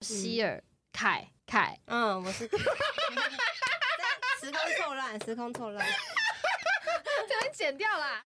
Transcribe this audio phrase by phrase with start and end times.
[0.00, 0.62] 希尔
[0.92, 2.56] 凯凯，嗯，我是凯。
[4.40, 5.86] 时空错乱，时空错乱，
[7.28, 8.24] 这边剪掉啦。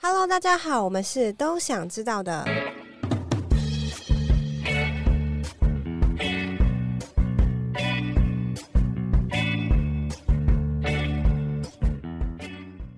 [0.00, 2.44] Hello，大家好，我们是都想知道的。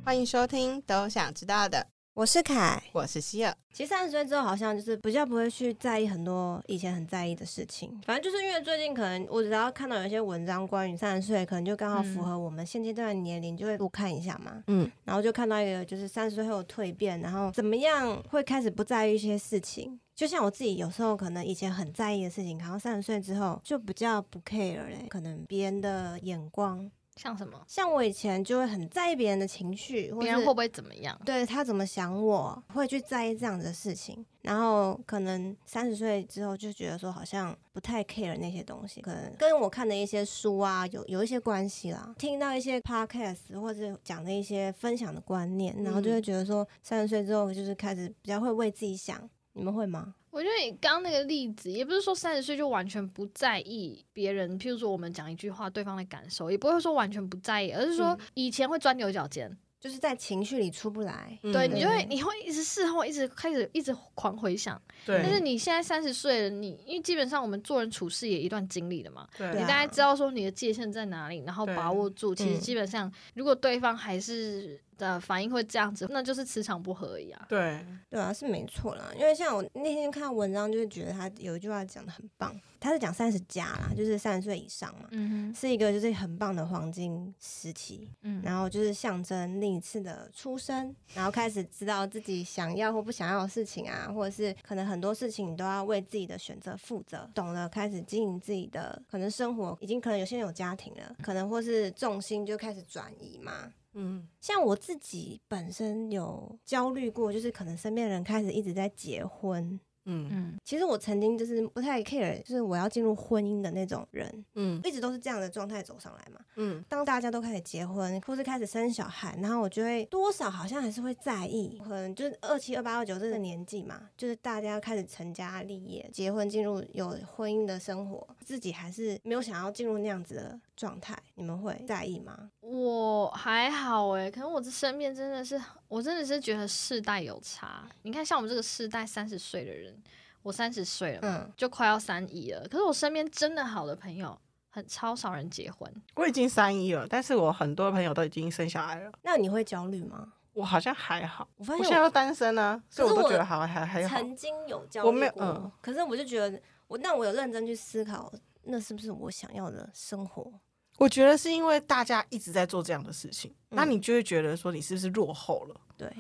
[0.05, 1.87] 欢迎收听都想知道的。
[2.17, 3.55] 我是凯，我是希尔。
[3.75, 7.91] 其实三十岁之后，好像就是比较不会去在意很多以前很在意的事情。
[8.07, 14.65] 反正就是因为最近可能我只要看到有一些文章关于三十岁，可能就刚好符合我们现阶段的年龄，就会多看一下嘛。
[14.69, 20.01] 嗯，然后就看到一个就是三十岁后蜕变，然后怎么样会开始不在意一些事情。
[20.15, 26.91] 就像我自己有时候可能以前很在意的事情，然后三十岁之后就比较不 care 嘞，可能别人的眼光。
[27.17, 27.61] 像什么？
[27.67, 31.19] 像我以前就会很在意别人的情绪，别人会不会怎么样？
[31.25, 34.25] 对，他怎么想我，会去在意这样的事情。
[34.43, 42.15] 然后可能三十岁之后就觉得说，好像不太 care 那些东西，可能跟我看的一些书啊有有一些关系啦。
[42.17, 49.29] 听到一些 podcast 或者讲的一些分享的观念，然后就会觉得说，三十岁之后就是开始比较会为自己想。
[49.57, 50.15] 你们会吗？
[50.31, 59.57] 我觉得你刚刚那个例子，也不是说三十岁就完全不在意别人，譬如说我们讲一句话，对方的感受，也不会说完全不在意，而是说以前会钻牛角尖。
[59.79, 65.21] 就是在情绪里出不来，嗯、对，你就会你会一直事后一直开始一直狂回想，对。
[65.23, 69.49] 但是你现在三十岁了，你因为基本上我们做人处事也一段经历了嘛，对。
[69.51, 72.35] 你大概知道说你的界限在哪里，然后把握住。
[72.35, 77.47] 其实基本上，如果对方还是的反应会这样子，那就是磁场不合而已啊。
[77.49, 79.11] 对，对啊，是没错啦。
[79.17, 82.55] 因为像我那天看文章，就是觉得他有一句话讲的很棒。
[82.79, 109.81] 他是讲三十加啦，就是三十岁以上嘛，嗯哼，是一个就是很棒的黄金时期，嗯，然后就是象征另一次的出生，然后开始知道自己想要或不想要的事情啊，或者是可能很多事情你都要为自己的选择负责，懂了，开始经营自己的可能生活，已经可能有些人有家庭了，可能或是重心就开始转移嘛，嗯，像我自己本身有焦虑过，就是可能身边人开始一直在结婚。
[110.07, 110.29] 嗯。
[110.31, 132.51] 嗯，其实我曾经就是不太 care，就是我要进入婚姻的那种人，嗯，一直都是这样的状态走上来嘛，嗯，当大家都开始结婚或是开始生小孩，然后我就会多少好像还是会在意，可能就是二七二八二九这个年纪嘛，就是大家开始成家立业、结婚，进入有婚姻的生活，自己还是没有想要进入那样子的状态，你们会在意吗？
[132.61, 137.89] 我还好哎，可能我这身边真的是，我真的是觉得世代有差。
[138.03, 139.97] 你看，像我们这个世代三十岁的人。
[140.43, 142.61] 我三十岁了嘛，嗯，就快要三一了。
[142.69, 145.93] 可是我身边真的好的朋友，很超少人结婚。
[146.15, 149.11] 我已经三一了，但是我很多朋友都已经生小孩了。
[149.23, 150.35] 那你会焦虑吗？
[150.53, 154.17] 我好像还好，我发现我，我现在都单身呢，啊，所以我都觉得好还还好。
[154.17, 158.33] 曾经有焦虑过，我没有，嗯，可是我就觉得我，那我有认真去思考，
[158.63, 160.53] 那是不是我想要的生活？
[160.99, 165.81] 我觉得是因为大家一直在做这样的事情，嗯，那你就会觉得说你是不是落后了？
[165.97, 166.11] 对，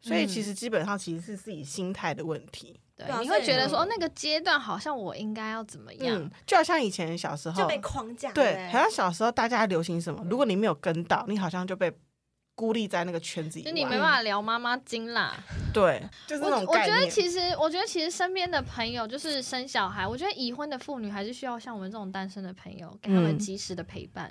[0.00, 2.78] 所以其实基本上其实是自己心态的问题。
[2.96, 11.92] 对，你会觉得说那个阶段好像我应该要怎么样，嗯，就好像以前小时候就被框架，对，好像小时候大家流行什么，如果你没有跟到，你好像就被
[12.56, 15.36] 孤立在那个圈子里，就你没办法聊妈妈经啦。
[15.72, 16.72] 对，就是那种我。
[16.72, 24.24] 我觉得其实，我觉得其实身边的朋友就是生小孩，我觉得已婚的妇女还是需要像我们这种单身的朋友，给他们及时的陪伴。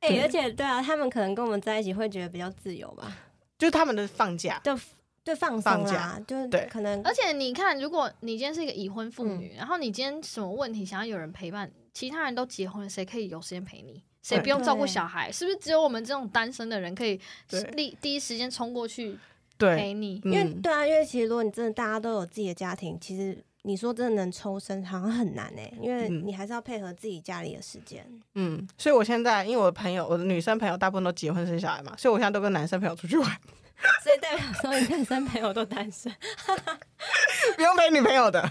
[0.00, 3.16] 哎、嗯欸，而且对啊，他们可能跟我们在一起会觉得比较自由吧，
[3.58, 4.78] 就是他们的放假就。
[5.22, 7.00] 对，放松啦，就对，可能。
[7.02, 14.02] 而且你看，如果你今天是一个已婚妇女，嗯，然后你今天什么问题想要有人陪伴，其他人都结婚了，谁可以有时间陪你？
[14.22, 15.30] 谁不用照顾小孩？
[15.32, 17.20] 是不是只有我们这种单身的人可以
[17.72, 19.18] 立第一时间冲过去
[19.58, 20.20] 陪你？
[20.24, 28.06] 因为对啊，因为其实如果你真的大家都有自己的家庭，其实你说真的能抽身好像很难哎，因为你还是要配合自己家里的时间。
[28.34, 33.28] 嗯，所以我现在因为我的朋友，我的女生朋友大部分都结婚生小孩嘛，所以我现在都跟男生朋友出去玩。
[34.04, 36.14] 所以代表说，你男生朋友都单身，
[37.56, 38.46] 不用陪女朋友的。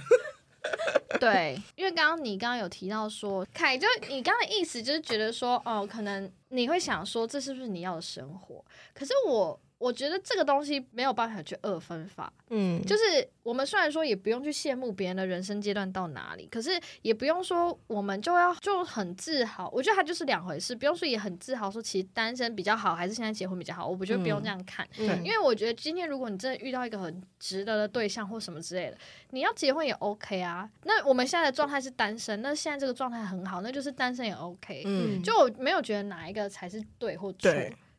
[1.20, 8.64] 对，因为刚刚你刚刚有提到说，凯，就你刚刚的意思就是觉得说，哦，可能你会想说，这是不是你要的生活？
[8.94, 9.60] 可是我。
[9.80, 19.70] 我觉得这个东西没有办法去二分法，嗯，就是我们虽然说也不用去羡慕别人的人生阶段到哪里，可是也不用说我们就要就很自豪。
[19.74, 23.88] 我觉得它就是两回事，不用说也很自豪说其实单身比较好，还是现在结婚比较好。
[23.88, 28.98] 我不觉得不用这样看，嗯，因为我觉得今天如果你真的遇到一个很值得的对象或什么之类的，
[29.30, 30.70] 你要结婚也 OK 啊。
[30.84, 34.84] 那我们现在的状态是单身，那现在这个状态很好，那就是单身也 OK。
[34.86, 37.50] 嗯，就我没有觉得哪一个才是对或错。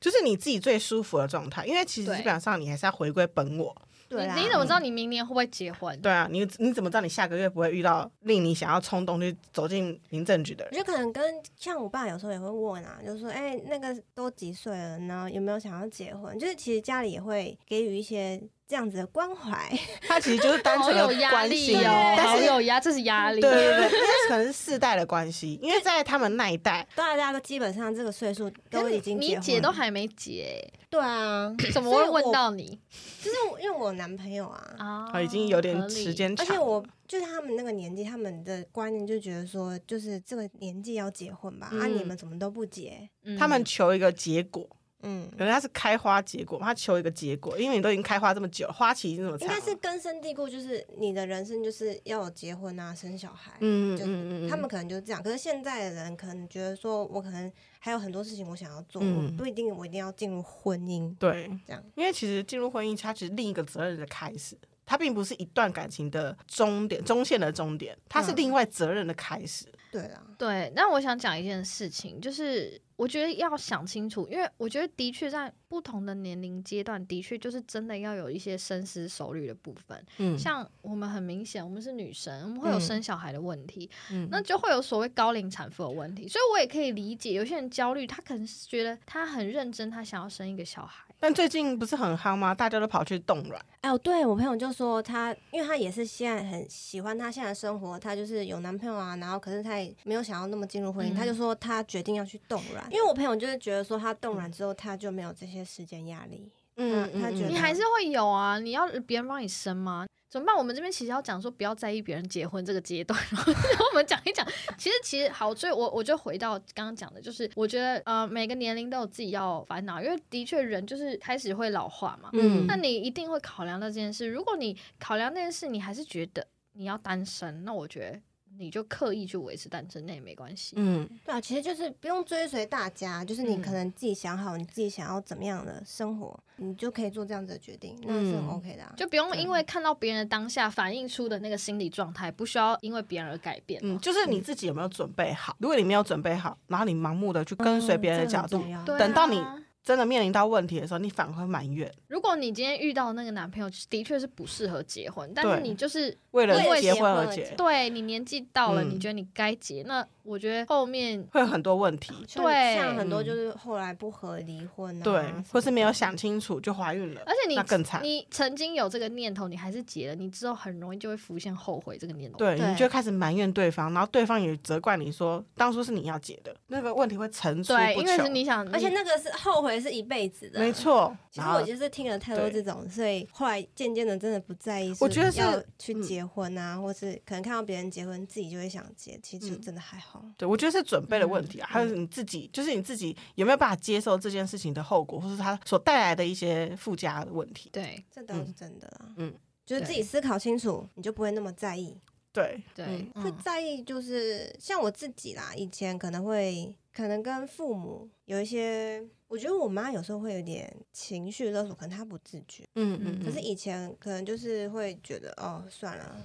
[0.00, 3.76] 就是你自己最舒服的状态，因为其实基本上你还是要回归本我，
[4.08, 6.00] 对啊，你怎么知道你明年会不会结婚？
[6.00, 10.74] 对啊，你你怎么知道你下个月不会遇到令你想要冲动去走进民政局的人？
[10.74, 11.22] 就可能跟
[11.56, 15.30] 像我爸有时候也会问啊，就是说，哎、欸，那个都几岁了呢？
[15.30, 16.38] 有没有想要结婚？
[16.38, 18.40] 就是其实家里也会给予一些。
[18.70, 19.68] 这样子的关怀，
[20.06, 23.40] 他其实就是单纯的关系哦，好有压，这是压力。
[23.40, 23.90] 对对对，
[24.28, 32.78] 可能是世代的关系，因为在他们那一代，大家都基本上这个岁数都已经，你姐都还没结，对啊， 怎么会问到你？
[33.20, 43.08] 就是因为我男朋友啊，啊，已经有点时间长，而且我就是他们那个年纪，他们的观念就觉得说，就是这个年纪要结婚吧，啊，你们怎么都不结？
[43.36, 44.64] 他们求一个结果。
[45.02, 55.22] 嗯，可能他是开花结果，他求一个结果，因为你都已经开花这么久，花期已经这么长，应该是根深蒂固，就是你的人生就是要有结婚啊，生小孩，嗯就嗯嗯，他们可能就是这样。
[55.22, 61.82] 可是现在的人可能觉得说，我可能还有很多事情我想要做，嗯、我不一定我一定要进入婚姻，对，这样。
[61.94, 64.54] 因为其实进入婚姻，它其实另一个责任的开始，
[64.84, 69.64] 它并不是一段感情的终点，中线的终点，它是另外责任的开始。
[69.66, 70.72] 嗯、对啊，对。
[70.76, 72.78] 那我想讲一件事情，就是。
[73.00, 80.04] 我觉得要想清楚，因为我觉得的确在不同的年龄阶段，的确就是真的要有一些深思熟虑的部分。
[80.18, 86.28] 嗯，像我们很明显，我们是女生，我们会有生小孩的问题，嗯，那就会有所谓高龄产妇的问题。
[86.28, 91.06] 所以我也可以理解有些人焦虑，他可能是觉得他很认真，他想要生一个小孩。
[91.20, 92.54] 但最近不是很夯吗？
[92.54, 93.62] 大家都跑去冻卵。
[93.82, 102.84] 哎，对我朋友就说他，因为他也是现在很喜欢他现在的生活，他就是有男朋友啊，然后可是他也没有想要那么进入婚姻，嗯、他就说他决定要去冻卵。
[102.90, 106.50] 因为我朋友就是觉得说他冻卵之后，他就没有这些时间压力。
[106.82, 110.06] 嗯，他觉得你还是会有啊，你要别人帮你生吗？
[110.30, 110.56] 怎么办？
[110.56, 113.42] 我们这边其实要讲说，不要在意别人结婚这个阶段，然
[113.76, 114.46] 后我们讲一讲。
[114.78, 122.30] 其实，其实好，所以我我就回到刚刚讲的，就是我觉得呃，每个年龄都有自己要烦恼，因为的确人就是开始会老化嘛。
[122.32, 124.28] 嗯，那你一定会考量到这件事。
[124.28, 128.20] 如果你考量那件事，你还是觉得你要单身，那我觉得。
[128.60, 130.74] 你就刻意去维持单身，那也没关系。
[130.76, 138.92] 嗯，对啊，其实就是不用追随大家，就是你可能自己想好你自己想要怎么样的生活，嗯、你就可以做这样子的决定，那是很 OK 的、啊。
[138.98, 143.80] 就不用因为看到别人的当下反映出的那个心理状态，不需要因为别人而改变。
[143.82, 145.56] 嗯，就是你自己有没有准备好？
[145.58, 149.42] 如果你没有准备好，然后你盲目的去跟随别人的角度，嗯、等到你。
[149.82, 151.90] 真的面临到问题的时候，你反而会埋怨。
[152.08, 162.12] 如果你今天遇到的那个男朋友的确是不适合结婚，但是你就是为了结婚而结，对，你年纪到了，你觉得你该结，那我觉得后面会有很多问题。
[162.34, 168.02] 对，像很多就是后来不和离婚，啊对，或是没有想清楚就怀孕了，而且你那更惨。
[168.02, 172.38] 你曾经有这个念头，你还是结了，你之后很容易就会浮现后悔这个念头。
[172.38, 177.86] 对，你就开始埋怨对方，然后对方也责怪你说当初是你要结的，那个问题会层出不穷。
[177.86, 180.60] 对，因为是你想，而且那个是后悔是一辈子的。
[180.60, 184.94] 没错，其实我就是听了太多这种，所以后来渐渐的真的不在意。
[185.00, 189.18] 我觉得要去结婚啊，或是可能看到别人结婚，自己就会想结。
[189.22, 190.09] 其实真的还好。
[190.36, 197.68] 对，我觉得是准备的问题啊，还有你自己，就是你自己有没有办法接受这件事情的后果，或是它所带来的一些附加的问题。
[197.72, 199.12] 对，这倒是真的啦。
[199.16, 199.34] 嗯，
[199.66, 201.96] 就是自己思考清楚，你就不会那么在意。
[202.32, 209.04] 对对，会在意就是像我自己啦，以前可能会可能跟父母有一些。
[209.26, 212.64] 我觉得我妈有时候会有点情绪勒索，可能她不自觉。
[212.74, 213.24] 嗯嗯，嗯。
[213.24, 216.16] 可是以前可能就是会觉得，哦，算了。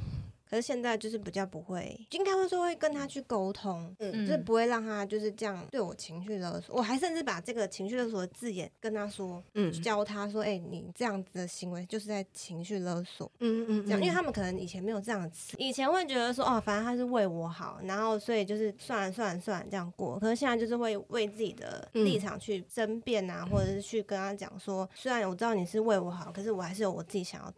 [0.56, 6.74] 可是现在就是比较不会，应该会说会跟他去沟通，嗯，就是不会让他就是这样对我情绪勒索。
[6.78, 20.18] 我还甚至把这个情绪勒索的字眼跟他说，嗯，教他说，哎、欸，你这样子的行为就是在情绪勒索，嗯嗯，这样，因为他们可能以前没有这样的词，以前会觉得说，哦，反正他是为我好，然后所以就是算了算了算了这样过。
[20.20, 27.54] 可是现在就是会为自己的立场去争辩啊，或者是去跟他讲说，虽然我知道你是为我好，可是我还是有我自己想要。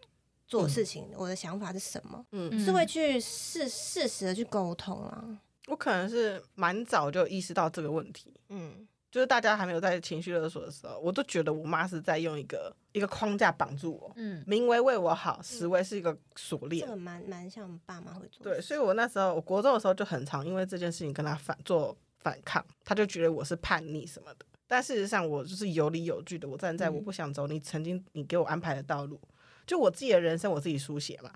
[0.47, 2.25] 做事情，嗯、我的想法是什么？
[2.31, 5.39] 嗯，是会去事事实的去沟通啊。
[5.67, 8.33] 我可能是蛮早就意识到这个问题。
[8.47, 14.11] 嗯，就是大家还没有在情绪勒索的时候，我都觉得我妈是在用一个一个框架绑住我。
[14.15, 16.85] 嗯，名为为我好，实为是一个锁链。
[16.85, 18.43] 这个蛮蛮像爸妈会做。
[18.43, 24.45] 对，所以我那时候我国中的时候就很常因为这件事情跟他反做反抗，他就觉得我是叛逆什么的。
[24.69, 29.19] 但事实上，我就是有理有据的，我站在我不想走你曾经你给我安排的道路。
[29.67, 31.29] 就我自己的人生，我自己书写嘛。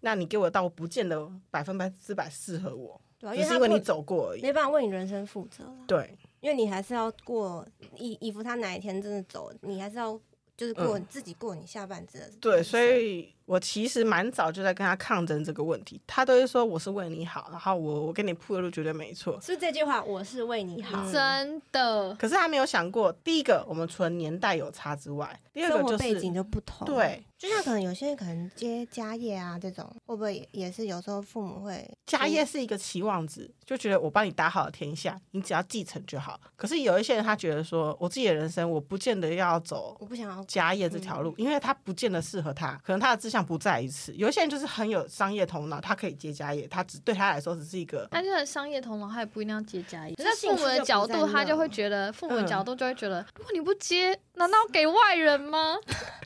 [0.00, 5.64] 那你给我的道路，不见得百分之百适合我，对啊，只是因为你走过而已，没办法为你人生负责。
[5.86, 7.64] 对，因为你还是要过，
[7.96, 10.18] 以以服他哪一天真的走，你还是要
[10.56, 12.20] 就是过、嗯、自己过你下半生。
[12.40, 22.14] 对，所以我其实蛮早就在跟他抗争这个问题，他都是说我是为你好，然后我我给你铺的路绝对没错，是这句话，我是为你好，嗯、真的。
[22.16, 27.22] 可是他没有想过，第一个我们除了年代有差之外，第二个就是背景就不同，对。
[27.42, 36.40] 就像可能有些人可能接家业啊，这种会不会也是有时候父母会家业是一个期望值，就觉得我帮你打好了天下，你只要继承就好。
[36.54, 44.14] 可是有一些人他觉得说，我自己的人生我不见得要走，我不想要家业这条路，因为他不见得适合他，可能他的志向不在一次。
[44.14, 48.06] 有一些人就是很有商业头脑，他可以接家业，他只对他来说只是一个。
[48.10, 50.14] 他就很商业头脑，他也不一定要接家业。
[50.16, 55.76] 在父母的角度，他就会觉得，父母的角度就会觉得，如果你不接，难道给外人吗？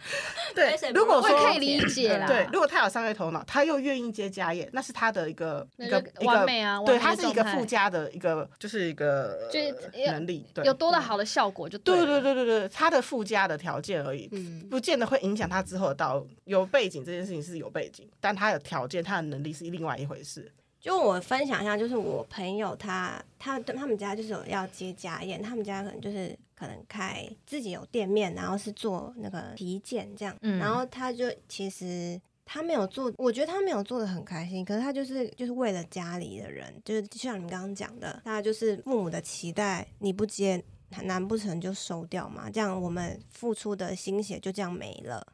[0.55, 2.27] 对，如果说可以理解啦。
[2.27, 9.75] 对，如果他有商业头脑，他又愿意接家业，那是他的一个一个完美啊，对，他是一个附加的一个，就是一个就是
[10.07, 11.97] 能力，对，有多的好的效果就对。
[11.97, 16.29] 对对对对对，他的附加的条件而已，嗯不见得会影响他之后的道路。
[16.45, 20.53] 有背景这件事情是有背景，但他的条件、他的能力是另外一回事。
[20.81, 26.37] 就我分享一下，就是我朋友他他他们家就是有要接家宴，他们家可能就是。
[26.59, 40.65] 可能开自己有店面，然后是做那个体检这样，嗯、然后他就其实他没有做，我觉得他没有做的很开心，可是他就是就是为了家里的人，就是就像你们刚刚讲的，大家就是父母的期待，你不接，
[41.03, 42.49] 难不成就收掉嘛？
[42.49, 45.27] 这样我们付出的心血就这样没了，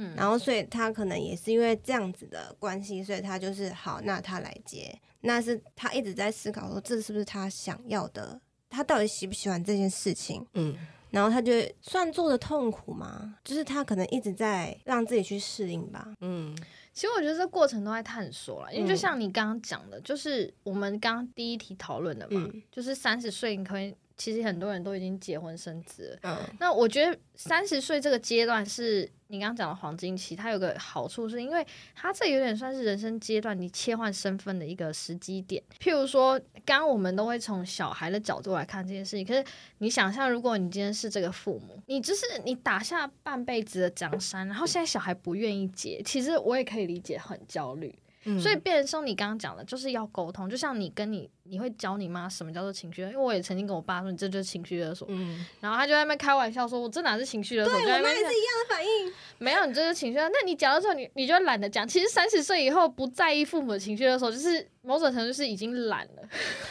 [0.00, 8.40] 嗯，然后所以他可能也是因为这样子的关系，所以他就是好，那他来接，那是他一直在思考说，这是不是他想要的。
[8.70, 10.46] 他到底喜不喜欢这件事情？
[10.54, 10.74] 嗯，
[11.10, 11.52] 然后他就
[11.82, 13.36] 算做的痛苦吗？
[13.44, 16.14] 就是他可能一直在让自己去适应吧。
[16.20, 16.56] 嗯，
[16.94, 23.94] 其实我觉得这过程都在探索了，因为就像你刚刚讲的，就是我们刚刚第一题讨论的嘛，嗯、就是三十岁你可以。
[24.16, 26.18] 其实很多人都已经结婚生子了。
[26.24, 35.62] 嗯，那我觉得三十岁这个阶段是你刚刚讲的黄金期，它有个好处是因为它这有点算是人生阶段你切换身份的一个时机点。
[35.78, 39.44] 譬如说，刚刚我们都会从小孩的角度来看这件事情，可是
[39.78, 47.96] 你想象，如果你今天是这个父母，你就是你打下半辈子的江山，然后现在小孩不愿意结，其实我也可以理解很焦虑。
[48.24, 51.30] 嗯，所以变成说你刚刚讲的，就是要沟通，就像你跟你。
[51.50, 53.02] 你会教你妈什么叫做情绪？
[53.02, 55.06] 因为我也曾经跟我爸说，你这就是情绪勒索。
[55.10, 58.30] 嗯，然后他就在那边开玩笑说：“我这哪是情绪勒索？”对，我妈也是一样
[58.62, 59.12] 的反应。
[59.38, 60.30] 没有，你这是情绪勒索。
[60.32, 61.86] 那你讲的时候，你你就懒得讲。
[61.86, 66.28] 其实三十岁以后不在意父母的情绪勒索，就是某种程度是已经懒了，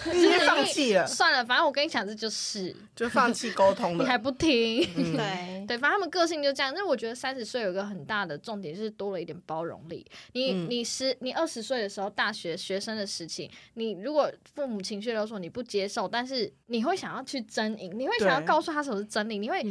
[0.15, 1.05] 已经放弃了。
[1.05, 4.03] 算了，反正我跟你讲，这就是就放弃沟通了。
[4.03, 4.87] 你还不听？
[4.95, 6.71] 嗯、 对对，反正他们个性就这样。
[6.73, 10.05] 但是我觉得三十岁有一个很大的重点，就是多了一点包容力。
[10.33, 15.49] 你、嗯、你十你二十岁的时候，大学学生的事情，你如果父母情绪勒索你。
[15.49, 19.65] 不接受，但是你会想要去争赢，你会想要告诉他什么是真理，你会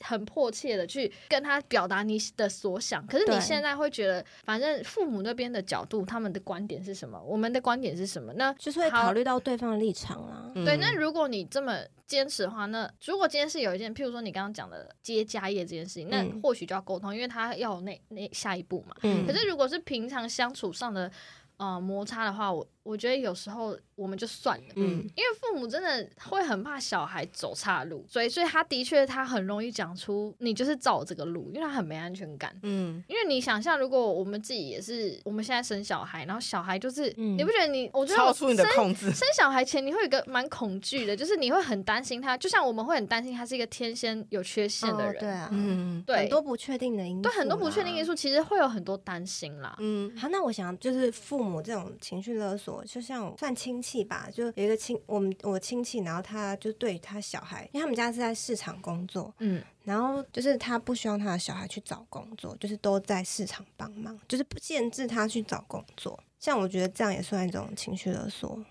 [0.00, 3.06] 很迫切的去跟他表达你的所想。
[3.06, 10.50] 可是你现在会觉得，反正父母那边的角度，他们的观点是什么，我们的观点是什么，那就是会考虑到对方的立场啊。
[10.54, 18.96] 对，那如果你这么坚持的话，那如果今天是有一件，譬如说你刚刚讲的接家业这件事情，那或许就要沟通，因为他要有那那下一步嘛。
[19.02, 19.26] 嗯。
[19.26, 21.10] 可是如果是平常相处上的
[21.58, 23.78] 呃摩擦的话，我我觉得有时候。
[23.98, 54.52] 我们就算了，嗯，因为父母真的会很怕小孩走岔路，所以，所以他的确他很容易讲出你就是照这个路，因为他很没安全感，嗯，因为你想象如果我们自己也是，我们现在生小孩，然后小孩就是，嗯、你不觉得你，我觉得我超出你的控制，生小孩前你会有一个蛮恐惧的，就是你会很担心他，就像我们会很担心他是一个天生有缺陷的人，哦、对啊，嗯，对，很多不确定的因素，对，很多不确定因素，其实会有很多担心啦，嗯，好，那我想就是父母这种情绪勒索，就像算亲戚吧，就有。
[54.56, 66.18] 一个亲，我们我亲戚，然后他就对他小孩，因为他们家是在市场工作，嗯，然后就是他不希望他的小孩去找工作，就是都在市场帮忙，就是不限制他去找工作。
[66.38, 68.62] 像我觉得这样也算一种情绪勒索。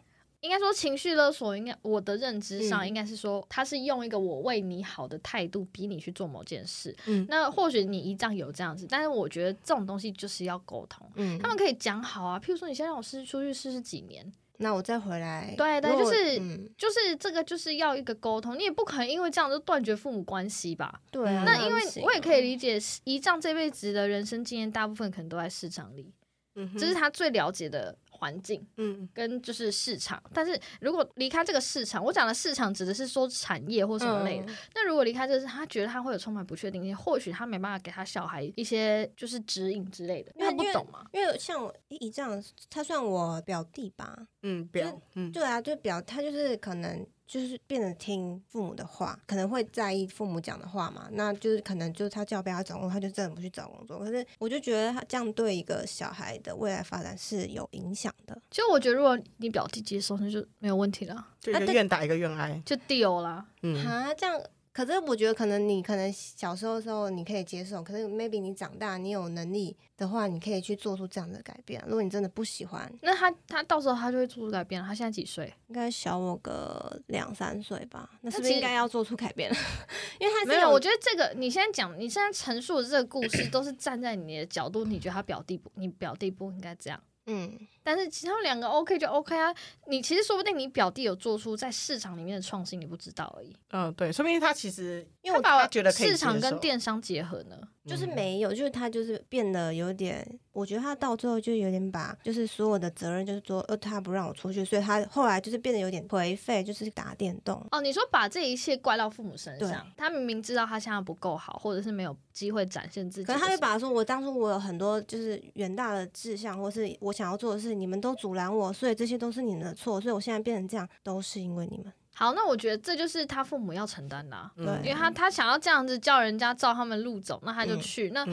[0.41, 6.95] 应该说情绪勒索，应该我的认知上应该是说，他是用一个我为你好的态度逼你去做某件事。
[7.07, 11.09] 嗯，那或许你一仗有这样子，但是我觉得这种东西就是要沟通。
[11.15, 14.31] 嗯，他们可以讲好啊，譬如说你先让我试出去试试几年。
[14.57, 20.99] 那我再回来，对对，就是、嗯、就是这个，就是要一个沟通，你也不可能因为这样就断绝父母关系吧？
[21.11, 26.11] 对啊，那因为我也可以理解，姨丈这辈子的人生经验，大部分可能都在市场里，
[26.55, 27.95] 嗯，这是他最了解的。
[28.17, 34.51] 环境，嗯，跟就是市场，但是如果离开这个市场，我讲的市场指的是说产业或什么类的。
[34.51, 41.05] 嗯、那如果离开这个，他觉得他会有充满不确定性，或许他没办法给他小孩一些就是指引之类的，因为他不懂嘛。
[41.13, 51.10] 因为像我姨丈，他算我表弟吧，嗯，表，嗯，对啊，就表他就是可能就是变得听父母的话，可能会在意父母讲的话嘛。
[51.12, 54.00] 那就是可能就是他叫不要找工作，他就真的不去找工作。
[54.00, 58.41] 可是我就觉得他这样对一个小孩的未来发展是有影响的。
[58.50, 61.27] 其实我觉得，如果你表弟接受，那就没有问题了。
[61.41, 63.46] 就一个愿打一个愿挨，就 deal 啦。
[63.62, 64.41] 嗯，啊，这样。
[64.77, 71.84] 可是我觉得，可能你可能小时候的时候你可以接受，可是 maybe 你长大你有能力的话，你可以去做出这样的改变。
[71.88, 74.79] 如果你真的不喜欢，那他他到时候他就会做出改变。
[74.84, 75.51] 他现在几岁？
[75.69, 78.07] 应该小我个两三岁吧。
[78.22, 79.57] 那是不是应该要做出改变了？
[80.22, 87.01] 因为他没有，我觉得这个你现在讲，你现在陈述的这个故事都是站在你的角度，你觉得他表弟不，你表弟不应该这样。
[87.25, 87.57] 嗯。
[87.88, 89.48] 但是其他两个 OK 就 OK 啊，
[89.86, 93.56] 你其实说不定你表弟有做出在市场里面的创新，你不知道而已。
[93.70, 107.65] 嗯，对，说不定他其实因为我把觉得市场跟电商结合呢，就是没有，就是他就是变得有点，我觉得他到最后就有点把就是所有的责任就是说，呃，他不让我出去，所以他后来就是变得有点颓废，就是打电动。
[107.72, 117.76] 哦，你说把这一切怪到父母身上，他明明知道他现在不够好，或者是没有机会展现自己，可是他就把说，我当初我有很多就是远大的志向，或是我想要做的事。
[117.77, 121.91] 你们都阻拦我，所以这些都是你们的错，所以我现在变成这样，都是因为你们。
[122.13, 128.10] 好，那我觉得这就是他父母要承担的啊，对，因为他他想要这样子叫人家照他们路走，那他就去。
[128.10, 128.25] 那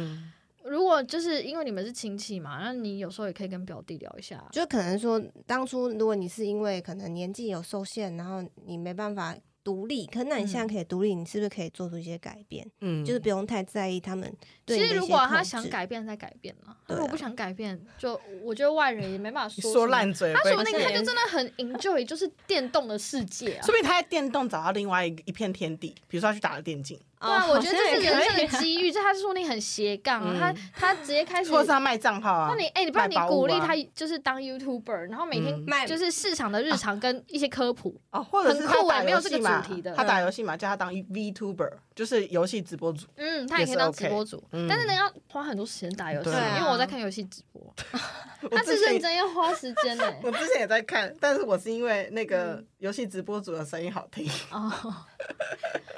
[0.65, 9.37] 如果就是因为你们是亲戚嘛，那你有时候也可以跟表弟聊一下，就可能说当初如果你是因为可能年纪有受限，然后你没办法。
[9.65, 12.65] 独立，可那你现在可以独立，嗯，你是不是可以做出一些改变？
[12.83, 14.31] 嗯，就是不用太在意他们
[14.67, 14.79] 对。
[14.79, 16.77] 其实如果他想改变，再改变嘛。
[16.87, 20.35] 如果不想改变，就我觉得外人也没办法说说烂嘴。
[20.35, 23.63] 他说那个他就真的很 enjoy，就是电动的世界啊。
[23.65, 27.01] 说不定他在电动找到另外一一片天地，比如说他去打了电竞。
[27.25, 28.93] 对啊，我觉得这是人生的机遇。
[28.93, 32.49] 这他说你很斜杠，啊，他他直接开始，或是他卖账号啊。
[32.51, 39.65] 那你哎，欸，你不然你鼓励他就是当 YouTuber，然后每天卖就是市场的日常跟一些科普哦，或者是他打游戏嘛，
[39.97, 43.07] 他打游戏嘛，叫他当 VTuber，就是游戏直播主。
[43.17, 47.75] 嗯，他也可以当直播主，但是呢要花很多时间打游戏，因为我在看游戏直播。
[48.51, 50.15] 他是认真要花时间的。
[50.23, 54.71] 我之前也在看，但是我是因为那个游戏直播主的声音好听哦。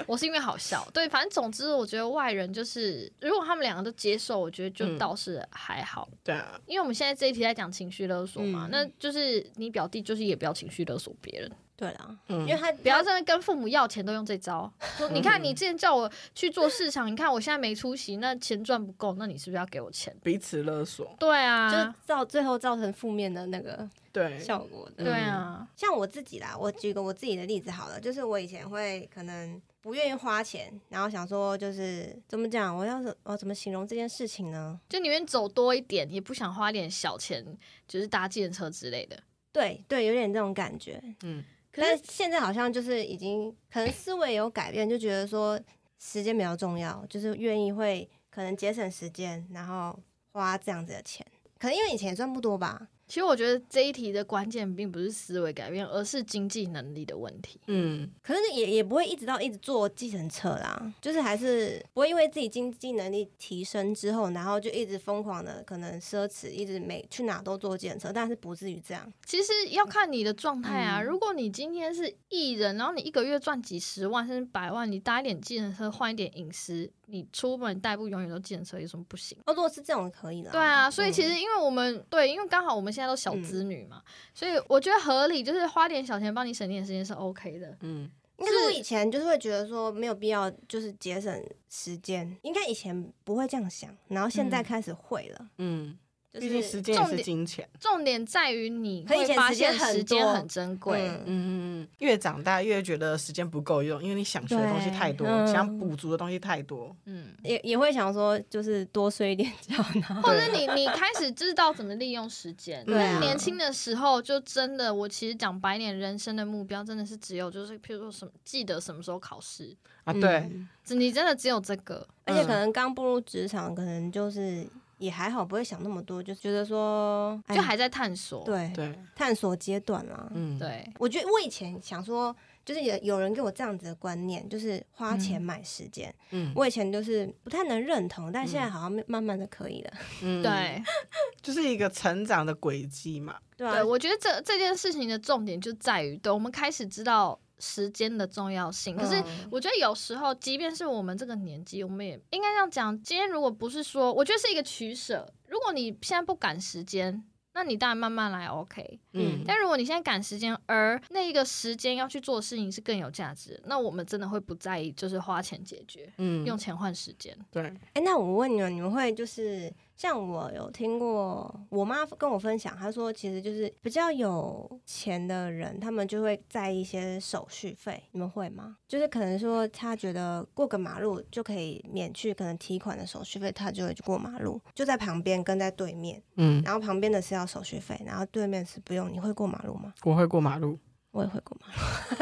[0.05, 6.07] 我是因为好笑，对，反正总之，我觉得外人就是，如果他们两个都接受，我觉得就倒是还好。
[6.23, 11.51] 对啊，因为我们现在这一题在讲情绪勒索嘛，那就是你表弟就是也不要情绪勒索别人。
[11.77, 14.69] 对啊，因为他不要真的跟父母要钱都用这招。
[14.97, 20.13] 说你看，你之前叫我去做市场，你看我现在没出息，那钱赚不够，那你是不是要给我钱？
[20.23, 21.15] 彼此勒索。
[21.19, 25.03] 对啊，就造最后造成负面的那个对效果的。
[25.03, 29.61] 对啊，像我自己啦，我举个我自己的例子好了，就是我以前会可能。
[29.79, 32.75] 不愿意花钱，然后想说就是怎么讲？
[32.75, 34.77] 我要是我怎么形容这件事情呢？
[34.89, 37.45] 就宁愿走多一点，也不想花点小钱，
[37.87, 39.17] 就是搭计程车之类的。
[39.53, 41.01] 对对，有点这种感觉。
[41.23, 45.59] 嗯，可是现在好像就是已经可能思维有改变，就觉得说
[45.99, 49.97] 时间比较重要，就是愿意会可能节省时间，然后
[50.31, 51.25] 花这样子的钱。
[51.59, 52.87] 可能因为以前也赚不多吧。
[53.07, 57.59] 其实我觉得这一题的关键并不是思维改变，而是经济能力的问题。
[57.67, 69.11] 嗯，可是也也不会一直到一直坐计程车啦，就是还是不会因为自己经济能力提升之后，然后就一直疯狂的可能奢侈，一直每去哪都坐计程车，但是不至于这样。
[69.25, 76.91] 其实要看你的状态啊，嗯，如果你今天是艺人，然后你一个月赚几十万甚至百万，你搭一点计程车换一点隐私。
[77.09, 79.37] 你出门代步永远都计程车，有什么不行？
[79.45, 80.51] 哦，如果是这种可以的。
[80.51, 87.77] 对啊，所以其实因为我们、嗯、对，因为刚好我们现在都小子女嘛、嗯，所以我觉得合理，就是花点小钱帮你省点时间是 OK 的。
[87.81, 95.49] 嗯，应该是我以前就是会觉得说没有必要，就是节省时间，应该以前不会这样想，然后现在开始会了。
[95.57, 95.97] 嗯。
[96.33, 101.07] 嗯毕竟时间也是金钱，重点在于你会发现时间很珍贵。
[101.07, 106.95] 嗯嗯嗯，越长大越觉得时间不够用，因为你想学的东西太多，嗯、想补足的东西太多。
[107.05, 109.81] 嗯，也也会想说，就是多睡一点觉，
[110.21, 112.85] 或者你你开始知道怎么利用时间。
[112.85, 120.13] 对，年轻的时候就真的，我其实讲白点，人生的目标真的是只有就是，譬如说什么记得什么时候考试啊？
[120.13, 120.51] 对，
[120.89, 124.67] 你真的只有这个，而且可能刚步入职场，可能就是。
[124.97, 130.27] 也还好，不会想那么多，就觉得说，就还在探索，对对，探索阶段啦。
[130.33, 130.91] 嗯，对。
[130.97, 136.13] 我觉得我以前想说，就是有有人给我这样子的观念，就是花钱买时间。
[136.31, 139.91] 嗯，我以前就是不太能认同，但现在好像慢慢的可以了。
[140.23, 140.81] 嗯， 对，
[141.41, 143.35] 就是一个成长的轨迹嘛。
[143.55, 147.39] 对啊，我觉得这这件事情的重点就在于，对，我们开始知道。
[147.59, 153.01] 时间的重要性，可是我觉得有时候，即便是我们这个年纪，我们也应该这样讲。
[153.01, 155.31] 今天如果不是说，我觉得是一个取舍。
[155.47, 158.99] 如果你现在不赶时间，那你当然慢慢来，OK。
[159.13, 167.35] 嗯，但如果你现在赶时间，而那一个时间要去做事情是更有价值，那我们真的会不在意，就是花钱解决，嗯，用钱换时间。
[167.49, 169.73] 对，哎，那我问你们，你们会就是？
[169.97, 178.03] 像我有听过，我妈跟我分享，她说其实就是比较有钱的人，他们就会在意一些手续费。
[178.11, 178.77] 你们会吗？
[178.87, 189.11] 就是可能说他觉得过个马路就可以免去可能提款的手续费，他就会过马路，就在旁边跟在对面，嗯，然后旁边的是要手续费，然后对面是不用。
[189.11, 189.91] 你会过马路吗？
[190.03, 190.77] 我会过马路，
[191.09, 191.67] 我也会过马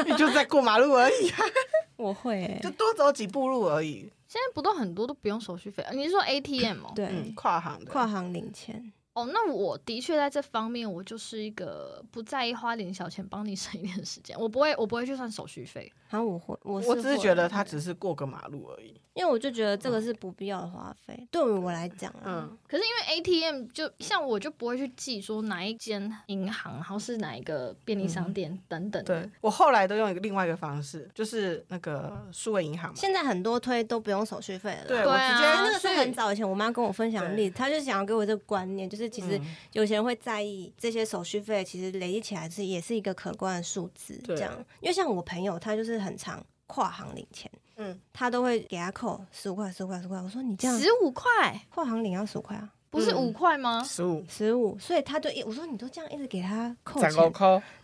[0.02, 1.38] 路，你就在过马路而已啊。
[1.96, 4.10] 我会、欸，就多走几步路而已。
[4.36, 5.82] 现在不都很多都不用手续费？
[5.92, 6.92] 你是说 ATM 哦？
[6.94, 8.92] 对，嗯、跨行的，跨行领钱。
[9.14, 15.90] 哦，那我的确在这方面，我就是一个不在意花点小钱帮你省一点时间，我不会，我不会去算手续费。
[16.08, 19.00] 好、啊，我会，我我只是觉得他只是过个马路而已。
[19.14, 29.02] 因为我就觉得这个是不必要的花费，嗯、对于我来讲，嗯，可是因为 ATM 就像我就不会去记说哪一间银行，然后是哪一个便利商店等等。
[29.04, 32.94] 对，我后来都用一个另外一个方式，就是那个数位银行。
[32.94, 34.84] 现在很多推都不用手续费了。
[34.86, 39.40] 对，我直接那个是很早以前我妈跟我分享的例子，她就想要给我这个观念，就是其实
[39.72, 44.20] 有些人会在意这些手续费，其实累积起来是也是一个可观的数字。
[44.26, 47.50] 这样，因为像我朋友，他就是很常跨行领钱。
[47.76, 50.18] 嗯，他都会给他扣十五块，十五块，十五块。
[50.20, 51.30] 我说你这样十五块
[51.68, 53.84] 跨行领要十五块啊，不是五块吗？
[53.84, 54.78] 十五，十五。
[54.78, 57.10] 所以他就一我说你都这样一直给他扣钱，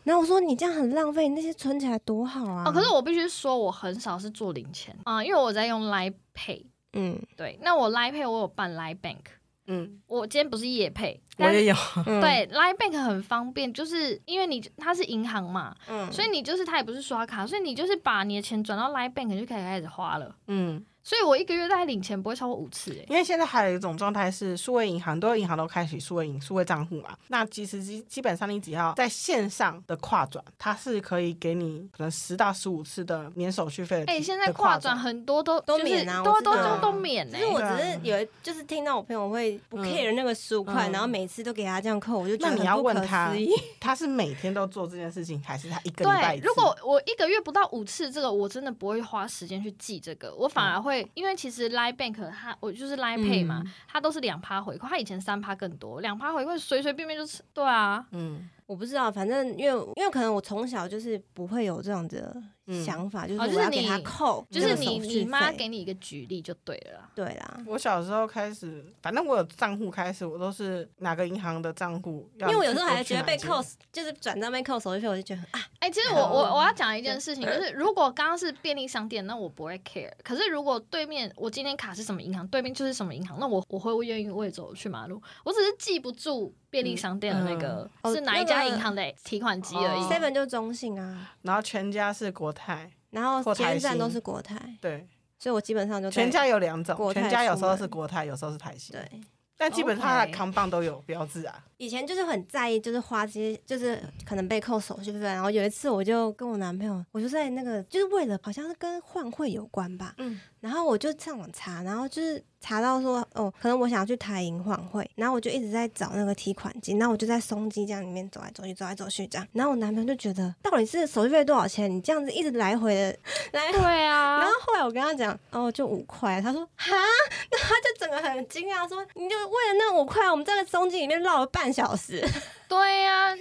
[0.03, 2.65] 然后我说你这样很浪费，那些存起来多好啊。
[2.67, 6.65] 哦，可是我必须说我很少是做零钱啊，因为我在用 Line Pay。
[6.95, 9.19] 嗯，对，那我 Line Pay 我有办 Line Bank。
[9.67, 11.75] 嗯，我今天不是夜配，我也有。
[12.05, 20.85] 对，Line Bank 很方便，就是因为你它是银行嘛，嗯，所以你就是它也不是刷卡，所以你就是把你的钱转到 Line Bank 就可以开始花了，嗯。
[21.05, 27.17] 所以我一个月大概领钱不会超过五次诶，因为现在还有一种状态是数位银行，多个银行都开启数位银数位账户嘛。
[27.29, 34.05] 那其实基基本上你只要在线上的跨转，它是可以给你可能十到十五次的免手续费。
[34.07, 37.37] 哎、欸，现在跨转很多都都免啊，都都都都免呢。
[37.37, 43.35] 其实我只是有就是听到我朋友会不 care 那个十五块，然后每次都给他这样扣，我就觉得那你要问他，
[43.81, 46.37] 他是每天都做这件事情，还是他一个礼拜？
[46.37, 51.63] 对，如果我一个月不到五次，这个我真的不会花时间去记这个，我反而会，嗯、因为其实。
[51.73, 62.37] Line Bank 它我就是 Line Pay 嘛，嗯、它都是两趴回馈，它以前三趴更多，两趴回馈随随便便就是对啊，嗯，我不知道，反正因为因为可能我从小就是不会有这样的
[62.85, 67.61] 想法，嗯、就是我要给他扣，就是你你妈给你一个举例就对了，对啦。
[67.67, 73.61] 我小时候开始，反正我有账户开始，我都是哪个银行的账户，因为我有时候还觉得被扣，
[73.93, 86.55] 就是转账被扣手续费，我就觉得啊，哎、欸，其实我我我要讲一件事情，就是如果刚刚是便利商店，那我不会 care，可是如果对面我今天卡是什么银行，对面就是什么银行，那我我会愿意为走去马路，我只是记不住。
[86.73, 95.07] 便利商店的那个、嗯、是哪一家银行的提款机而已，seven 就中信啊，然后全家是国泰，然后捷运站都是国泰，对，
[95.39, 99.21] 所以我基本上就全家有两种，全家有时候是国泰，有时候是台新，对，
[99.57, 101.65] 但基本上它的扛棒都有标志啊。
[101.77, 105.21] 以前就是很在意，就是花这些，就是可能被扣手续费。
[105.21, 110.15] 然后有一次，我就跟我男朋友，我就在那个，就是为了好像是跟换汇有关吧。
[110.19, 110.41] 嗯。
[110.63, 119.45] 然后我就上网查，然后就是查到说，哦，可能我想要去台银换汇，然后我就一直在找那个提款机，然后我就在松基这样里面走来走去，走来走去这样。
[119.53, 121.91] 然后我男朋友就觉得，到底是手续费多少钱？
[121.91, 123.19] 你这样子一直来回的
[123.51, 123.81] 来回。
[123.81, 124.39] 对啊。
[124.39, 126.41] 然后后来我跟他讲，哦，就五块。
[126.41, 126.95] 他说，哈？
[127.51, 132.25] 那他就整个很惊讶，说，你就为了那五块，我们在那松基里面绕了半小时，
[132.69, 133.32] 对呀、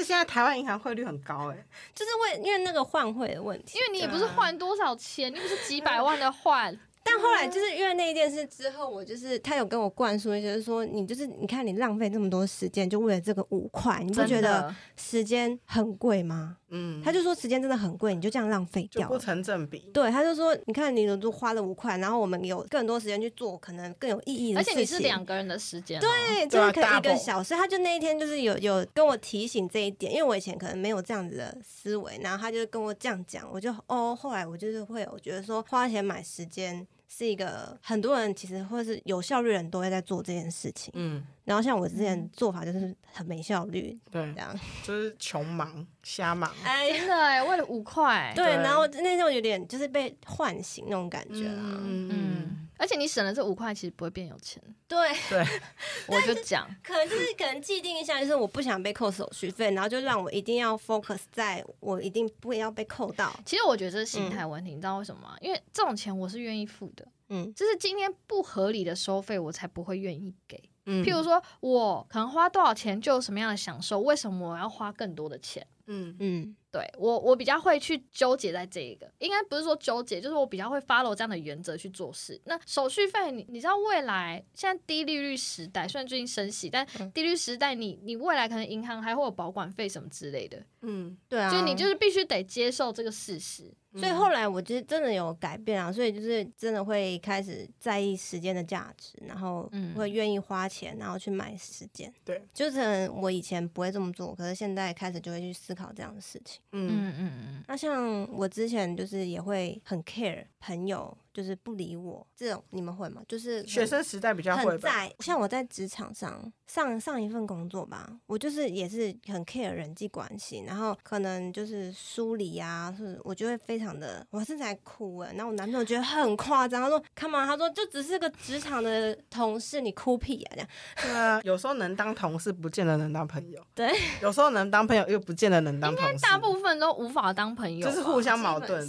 [0.00, 6.78] 是现在台湾银行汇率很高，哎，就是为因为那个换汇的问题，因为你也不是换多少钱，你不是几百万的换。
[7.02, 16.58] 但后来就是因为那一件事之后，我就是他有跟我灌输一些，就是说你就是你看你浪费这么多时间，就为了这个五块，你不觉得时间很贵吗？
[16.72, 19.90] 嗯，他就说时间真的很贵，你就这样浪费掉，不成正比。
[19.92, 27.54] 对，他就说你看你都花了五块，然后我们有更多时间去做可能更有意义的事情，而且你是两个人的时间，对，就是可以一个小时。
[27.54, 36.86] 他就那一天就是有有跟我提醒这一点，因为我以前可能没有这样子的思维，然后他就跟我这样讲，我就哦，后来我就是会我觉得说花钱买时间。
[37.12, 44.54] 是一个很多人其实或者是有效率的人都会在做这件事情，嗯，然后像我之前做法就是很没效率，对，这样。
[44.84, 52.08] 就是穷忙瞎忙，哎，真的哎，为了五块，对，然后那时候有点就是被唤醒那种感觉啦，嗯。
[52.12, 54.60] 嗯而且你省了这五块，其实不会变有钱。
[54.88, 55.46] 对对，
[56.08, 63.38] 我就讲，可能就是可能既定一下，就是我不想被扣手续费，然后就让我一定要 focus 在我一定不会要被扣到。
[63.44, 65.36] 其实我觉得这是心态问题，嗯、你知道为什么吗？
[65.42, 70.58] 因为这种钱我是愿意付的，嗯，就是今天不合理的收费，我才不会愿意给。
[70.86, 75.64] 嗯，譬如说我可能花多少钱就有什么样的享受，为什么我要花更多的钱？
[75.90, 76.56] 嗯嗯。
[76.72, 82.40] 对我，我比较会去纠结在这一个，应该不是说纠结，就是我比较会 follow 这样的原则去做事。
[82.44, 90.64] 那手续费，你你知道未来现在低利率时代，虽然最近升息，但低利率时代你，你你未来可能银行还会有保管费什么之类的。
[90.82, 93.74] 嗯，对啊，就你就是必须得接受这个事实。
[93.96, 102.12] 所以后来我其实真的有改变啊，所以就是真的会开始在意时间的价值，然后会愿意花钱，然后去买时间。
[102.24, 106.60] 对，就是我以前不会这么做，可是现在开始就会去思考这样的事情。
[106.72, 107.64] 嗯嗯嗯嗯。
[107.66, 111.16] 那像我之前就是也会很 care 朋友。
[111.32, 113.22] 就是不理我这种，你们会吗？
[113.28, 127.46] 就是学生时代比较会在，像我在职场上上上一份工作吧，我就是也是很 care 人际关系，然后可能就是疏离啊，是我就会非常的，我甚至还哭哎，然后我男朋友觉得很夸张，他说干嘛？
[127.46, 130.68] 他说就只是个职场的同事，你哭屁啊这样。
[131.02, 133.64] 对啊，有时候能当同事，不见得能当朋友。
[133.74, 133.90] 对，
[134.22, 136.12] 有时候能当朋友，又不见得能当同事。
[136.12, 138.80] 应该大部分都无法当朋友，就是互相矛盾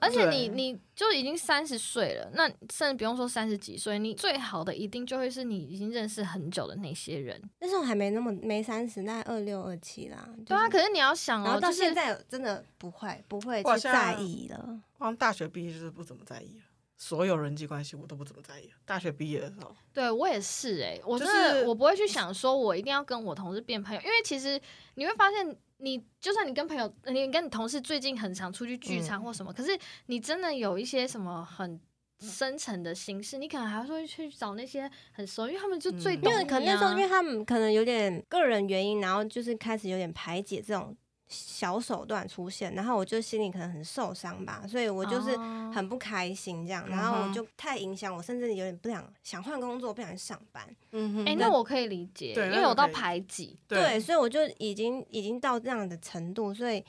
[0.00, 7.42] 而且你你就已经三十岁了，那甚至不用说三十几岁，你最好的一定就会是你已经认识很久的那些人。
[7.58, 10.28] 那时候还没那么没三十，那二六二七啦。
[10.44, 14.78] 对啊，可是你要想哦，然后到现在真的不会不会去在意了。
[14.98, 16.64] 光大学毕业就是不怎么在意了，
[17.00, 18.70] 所有人际关系我都不怎么在意。
[18.84, 24.60] 大学毕业的时候，对我也是哎、欸，我真的我不会去想说我一定要跟我同事变朋友，因为其实
[24.94, 25.56] 你会发现。
[25.82, 29.70] 你就算你跟朋友，你跟你同事最近很常出去聚餐或什么，嗯、可是
[30.08, 31.80] 你真的有一些什么很
[32.18, 36.34] 深层的心事，你可能还会去找那些很熟，因为他们就最懂、啊。
[36.34, 40.94] 因为可能那时候，因为他们可能有点个人原因，然后就是开始有点排解这种。
[41.30, 45.36] 小手段出现，然后我就心里可能很受伤吧，所以我就是
[45.72, 50.66] 很不开心这样，然后我就太影响我，甚至有点不想想换工作，不想上班。
[50.90, 56.84] 嗯哼，哎、欸，那我可以理解，因为我到排挤，对，所以我就已经已经到这样的程度，所以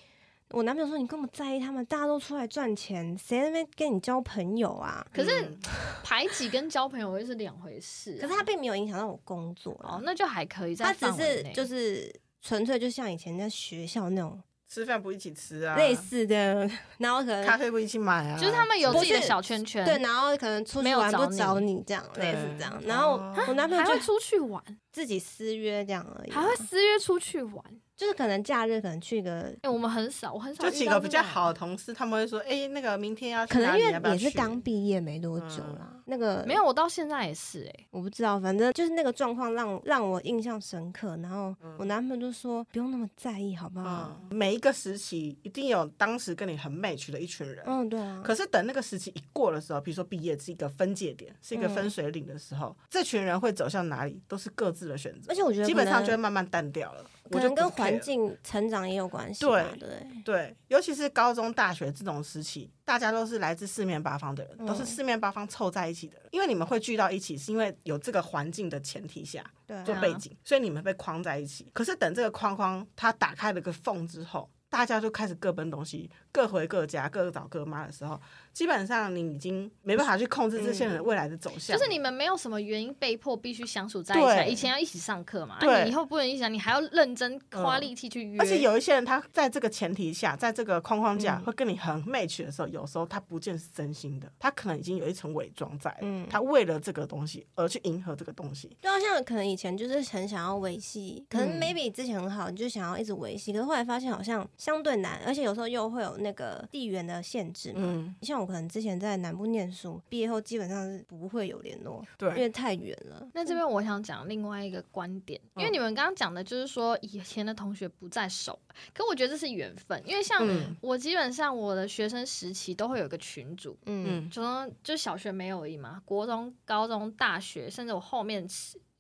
[0.50, 1.86] 我男朋友说：“你根本在意他们？
[1.86, 5.56] 大家都出来赚钱，谁那边跟你交朋友啊？” 可是
[6.04, 10.76] 排挤跟交朋友又是两回事、啊，可是他并没有影响到我工作哦，那就还可以。
[10.76, 12.12] 他只是就是。
[12.42, 23.14] 纯粹就像以前在学校那种吃饭不一起吃啊，类似的，然后可能咖啡不一起买啊，就是他们有自己的小圈圈，对，然后可能出去玩不找你这样，类似这样，然后
[23.48, 27.64] 我男朋友还会出去玩，自己私约这样而已，还会私约出去玩。
[28.02, 30.64] 就是可能假日可能去一个，哎，我们很少，我很少。
[30.64, 33.54] 就几个比较好的同事，他们会说，哎，那个明天要去。
[33.54, 41.16] 可能因为也是刚毕业没多久啦，那个没有，我到现在也是，哎，我不知道，反正就是那个状况让让我印象深刻。
[41.18, 44.20] 然后我男朋友就说，不用那么在意，好不好？
[44.32, 48.20] 每一个时期一定有当时跟你很 match 的一群人，嗯，对啊。
[48.26, 55.32] 可是等那个时期一过的时候，比如说毕业是一个分界点，是一个分水岭的时候，这群人会走向哪里，都是各自的选择。
[55.32, 57.06] 而且我觉得基本上就会慢慢淡掉了。
[57.32, 59.46] 可能跟环境成长也有关系。
[59.46, 59.90] 对对
[60.24, 66.28] 对，尤其是高中、大学这种时期，大家都是来自四面八方的人，嗯、都是四面八方凑在一起的人。
[66.32, 69.44] 因为你们会聚到一起，是因为有这个环境的前提下
[69.86, 71.70] 做背景，所以你们被框在一起。
[71.74, 78.20] 可是等这个框框它打开了个缝之后，大家就开始各奔东西，各回各家，各找各妈的时候。
[78.54, 84.52] 基本上你已经没办法去控制这些人未来的走向，就是你们没有什么原因被迫必须相处在一起。
[84.52, 88.38] 以前要一起上课嘛，那你以后不能一起，你还要认真花力气去约。
[88.40, 95.98] 而且有一些人，他在这个前提下，在这个框框架会跟你很 match 的时候，有时候他不见是真心的，他可能已经有一层伪装在。
[96.02, 98.76] 嗯，他为了这个东西而去迎合这个东西。
[98.82, 107.82] 就好，像可能以前就是很想要维系，可能 maybe 之前很好，你就想要一直维系，可是后来发现好像相对难，而且有时候又会有那个地缘的限制嘛。
[107.84, 109.22] 嗯，像我可能之前在。
[109.22, 113.30] 南部念书，毕业后基本上是不会有联络，对，因为太远了。
[113.34, 118.58] 那这边我想讲另外一个观点，因为你们刚刚讲的就是说以前的同学不在手，
[118.96, 120.44] 可我觉得这是缘分，因为像
[120.82, 124.42] 我基本上我的学生时期都会有一个群组，嗯，就
[124.82, 128.48] 就小学没有而已嘛，国中、高中、大学，甚至我后面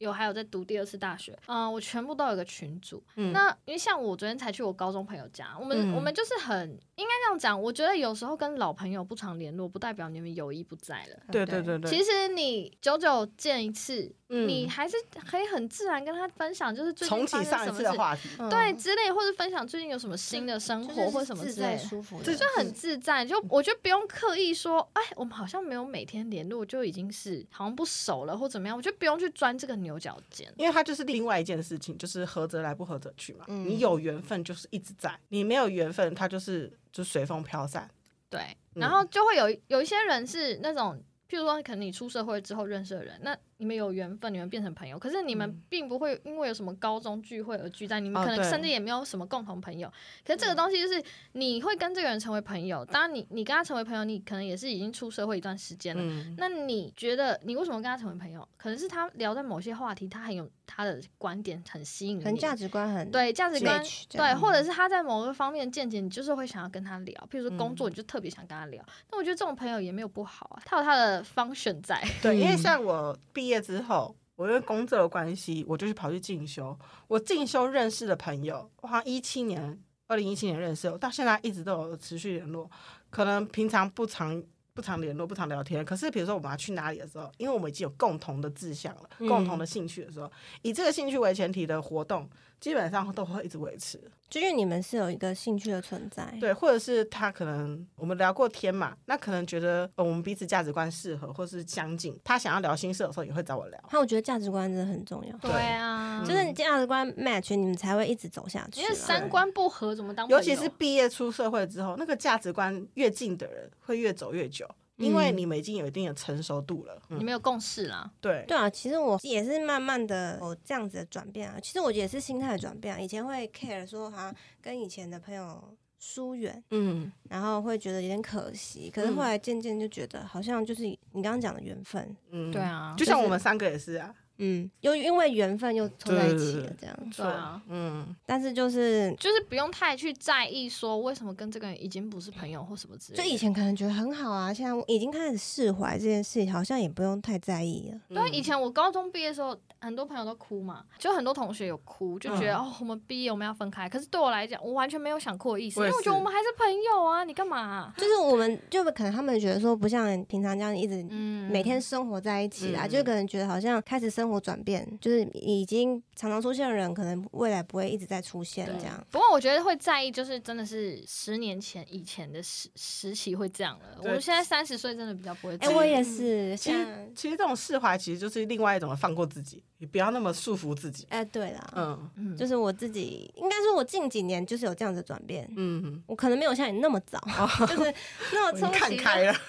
[0.01, 3.01] 有还有在读第二次大学，嗯、呃，我全部都有个群组。
[3.15, 11.19] 嗯、那因为像我昨天才去我高中朋友家，我们、嗯、我们就是很应该这样讲，我觉得有时候跟老朋友不常联络，不代表你们友谊不在了。
[11.31, 11.89] 对对对对。
[11.89, 14.95] 其实你久久见一次，嗯、你还是
[15.29, 23.23] 可以很自然跟他分享，就是最近发生什么事，重启上一次的话题，对之类，或者分享最近有什么新的生活或什么之类，舒服，这就很自在。
[23.23, 28.75] 就我觉得不用刻意说，哎，我们好像没有每天联络，就已经是好像不熟了或怎么样。
[28.75, 29.90] 我觉得不用去钻这个牛。
[29.91, 33.43] 牛角尖，因为它就是另外一件事情，就是合则来，不合则去嘛。
[33.49, 37.89] 嗯、你有缘分就是一直在，你没有缘分，它就是就随风飘散。
[38.29, 40.95] 对，然后就会有有一些人是那种，
[41.29, 49.87] 譬如说，可能你出社会之后认识的人，那你们有缘分，你们变成朋友，可是你们并不会因为有什么高中聚会而聚在，你们可能甚至也没有什么共同朋友。
[49.87, 49.93] 哦、
[50.25, 50.99] 可是这个东西就是
[51.33, 56.01] 你会跟这个人成为朋友，当然你你跟他成为朋友，你可能也是已经出社会一段时间了。
[56.03, 58.47] 嗯、那你觉得你为什么跟他成为朋友？
[58.57, 67.29] 可能是他聊在某些话题，他很有他的观点，很吸引你，很价值观很对价值观对，或者是他在某个方面见解，你就是会想要跟他聊。
[67.31, 68.83] 譬如说工作，你就特别想跟他聊。
[69.11, 72.01] 那、嗯、我觉得这种朋友也没有不好啊，他有他的 function 在。
[72.21, 74.15] 对，因为像我毕业之后。
[74.37, 76.75] 我因为工作的关系，我就去跑去进修。
[77.07, 82.67] 我进修认识的朋友，我好像一七年，二零一七年认识，我到现在一直都有持续联络。
[83.11, 84.41] 可能平常不常
[84.73, 85.85] 不常联络，不常聊天。
[85.85, 90.31] 可是比如说我们要去哪里的时候，因为我们已经有共同的志向了，共同的兴趣的时候，嗯、
[90.63, 92.27] 以这个兴趣为前提的活动，
[92.61, 103.83] 基本上都会一直维持，就是你们是有一个兴趣的存在，对，或者是他可能我们聊过天嘛，那可能觉得我们彼此价值观适合，或是相近，他想要聊心事的时候也会找我聊。
[103.91, 108.79] 那我觉得价值观真的很重要，对啊，就是你价值观 match，你们才会一直走下去。
[108.79, 110.27] 因为三观不合怎么当？
[110.29, 114.69] 尤其是毕业出社会之后，那个价值观越近的人会越走越久。
[115.01, 118.11] 因为你们已经有一定的成熟度了，嗯、你们有共识了。
[118.21, 121.57] 对对啊，其实我也是慢慢的有这样子的转变啊。
[121.61, 122.99] 其实我也是心态的转变啊。
[122.99, 125.61] 以前会 care 说，好像跟以前的朋友
[125.99, 128.89] 疏远，嗯，然后会觉得有点可惜。
[128.89, 134.13] 可是后来渐渐就觉得，好像就是你刚刚讲的缘分，嗯，对啊，就像我们三个也是啊。
[134.43, 143.23] 嗯，又因为缘分又凑在一起了，这样对啊，嗯，但是就是就是不用太去在意说为什么跟这个人已经不是朋友或什么之类的。
[143.23, 147.99] 就以前可能觉得很好啊，现在已经开始释怀这件事情，好像也不用太在意了。
[148.09, 153.87] 对，嗯、以前我高中毕业的时候，很多朋友都哭嘛，就很多同学有哭，就觉得、嗯、哦，我们毕业我们要分开。
[153.87, 157.93] 可是对我来讲，我完全没有想哭的意思，因为我觉得我们还是朋友啊，你干嘛、啊？
[157.97, 161.03] 就是我们就可能他们觉得说不像平常这样一直
[161.49, 165.11] 每天生活在一起啦，嗯、就可能觉得好像开始生活转变就。
[165.11, 169.05] 是已经常常出现的人，可能未来不会一直在出现这样。
[169.11, 173.97] 不过我觉得会在意，就是真的是十年前以前的时时期会这样了。
[173.99, 175.57] 我们现在三十岁，真的比较不会。
[175.57, 176.55] 哎、欸，我也是。
[176.55, 181.05] 其实其实这种释怀，其实就是另外一种的放过自己，你不要那么束缚自己。
[181.09, 185.45] 哎、欸，对了，嗯，就是我自己，应该说我近几年就是有这样子转变。
[185.57, 187.93] 嗯，我可能没有像你那么早，哦、 就是
[188.31, 189.33] 那么 冲看开了。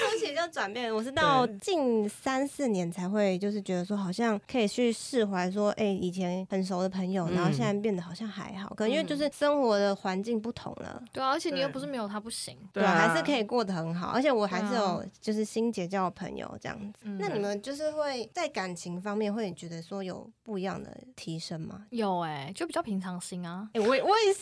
[0.00, 11.00] 初期就转变，我是到近三四年才会，就是觉得说好像可以去释怀，说哎，以前很熟的朋友，然后现在变得好像还好，可能因为就是生活的环境不同了。
[11.12, 17.06] 对啊，而且你又不是没有他不行，对，还是可以过得很好，而且我还是有就是新结交的朋友这样子。
[17.20, 21.86] 那你们就是会在感情方面会觉得说有不一样的提升吗？
[21.90, 23.68] 有哎，就比较平常心啊。
[23.74, 24.40] 哎，我我也是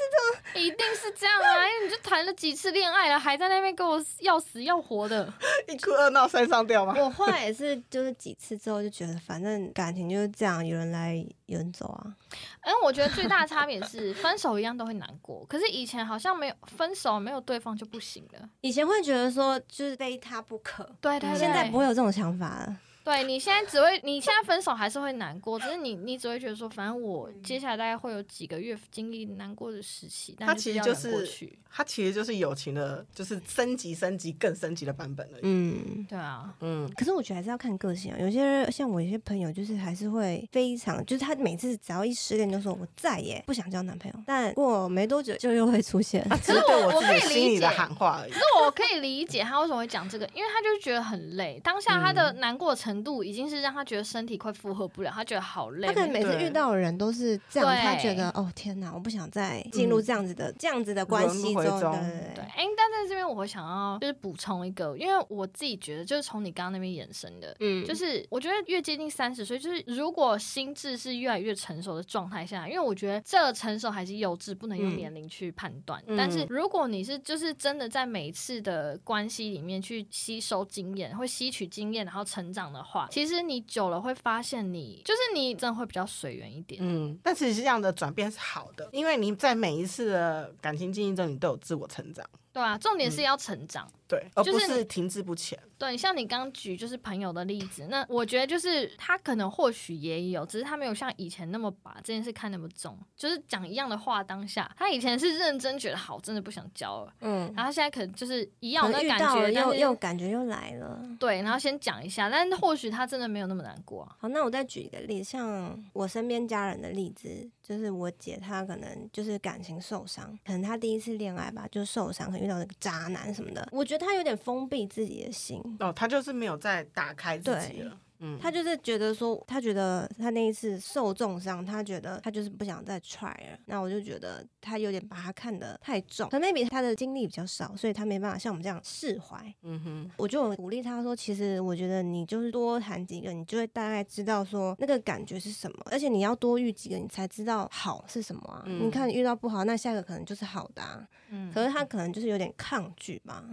[0.55, 5.31] 这样，一定是这样啊， 因为你就谈了几次恋爱了，还在那边跟我要死要活的。
[5.69, 6.95] 一哭二闹三上吊吗？
[6.97, 11.15] 我后来也是，就是几次之后就觉得，反正感情就是这样，有人来
[11.47, 12.17] 有人走啊。
[12.61, 18.49] 哎，我觉得最大的差别是，分手一样都会难过，可是以前好像没有分手，没有对方就不行了。
[18.61, 20.85] 以前会觉得说，就是非他不可。
[21.01, 21.39] 对对对。
[21.39, 22.77] 现在不会有这种想法了。
[23.05, 35.39] 对，你现在只会，你现在分手还是会难过，只是你你只会觉得说，反正我接下来大概会有几个月经历难过的时期，但其实就是，他其实就是友情的，就是升级、升级、更升级的版本了。
[35.43, 36.91] 嗯，对啊，嗯。
[36.97, 46.23] 可是我觉得还是要看个性啊，有些人像我，有些朋友就是还是会非常，就是他每次只要一失恋就说我再也不想交男朋友，但过没多久就又会出现。
[46.43, 48.31] 只是对我自己心里的喊话而已。
[48.33, 55.89] 可是我可以理解他为什么会讲这个，因为他就觉得很累，当下他的难过程度已经是让他觉得身体快负荷不了，他觉得好累。
[55.89, 61.63] 他可能每次遇到的人都是这样，他觉得哦天哪，我不想再进入这样子的、嗯、这样子的关系中。
[61.63, 76.03] 对对，哎，但在这边我会想要就是补充一个，因为我自己觉得就是从你刚刚那边延伸的，嗯，就是我觉得越接近三十岁，就是如果心智是越来越成熟的状态下，因为我觉得这成熟还是幼稚，不能用年龄去判断。
[76.07, 86.81] 嗯、但是如果你是就是真的在每一次的关系里面去吸收经验，会吸取经验，然后成长的话，其实你久了会发现你，你就是你真的会比较随缘一点。
[86.83, 92.25] 嗯，但其实这样的转变是好的，因为你在每一次的感情经历中，你都有自我成长。
[92.53, 93.87] 对啊，重点是要成长。
[93.87, 95.59] 嗯对，而不是停滞不前。
[95.79, 104.19] 对，像你刚举就是朋友的例子，那我觉得就是他可能或许也有，只是他没有像以前那么把这件事看那么重，就是讲一样的话。
[104.29, 111.01] 当下他以前是认真觉得好，真的不想交了，嗯，然后现在可能就是一样的感觉，又又感觉又来了。
[111.21, 114.17] 对，然后先讲一下，但或许他真的没有那么难过啊。
[114.19, 123.99] 好，那我再举一个例子，像我身边家人的例子，就是我姐，她可能就是感情受伤，可能她第一次恋爱吧，就受伤，可能遇到那个渣男什么的，我觉得。
[124.09, 127.99] 她有点封闭自己的心哦，他就是没有再打开自己了。
[128.21, 133.59] 嗯，他就是觉得说，他觉得他那一次受重伤，他觉得他就是不想再 try 了。
[133.67, 139.55] 那我就觉得他有点把他看得太重，可能 maybe 他的经历比较少，所以他没办法像我们这样释怀。
[139.63, 148.65] 嗯哼，我就鼓励他说，其实我觉得你就是多谈几个，你就会大概知道说那个感觉是什么，而且你要多遇几个，你才知道好是什么啊。
[148.67, 151.07] 嗯、你看你遇到不好，那下个可能就是好的啊。
[151.31, 153.45] 嗯，可是他可能就是有点抗拒吧。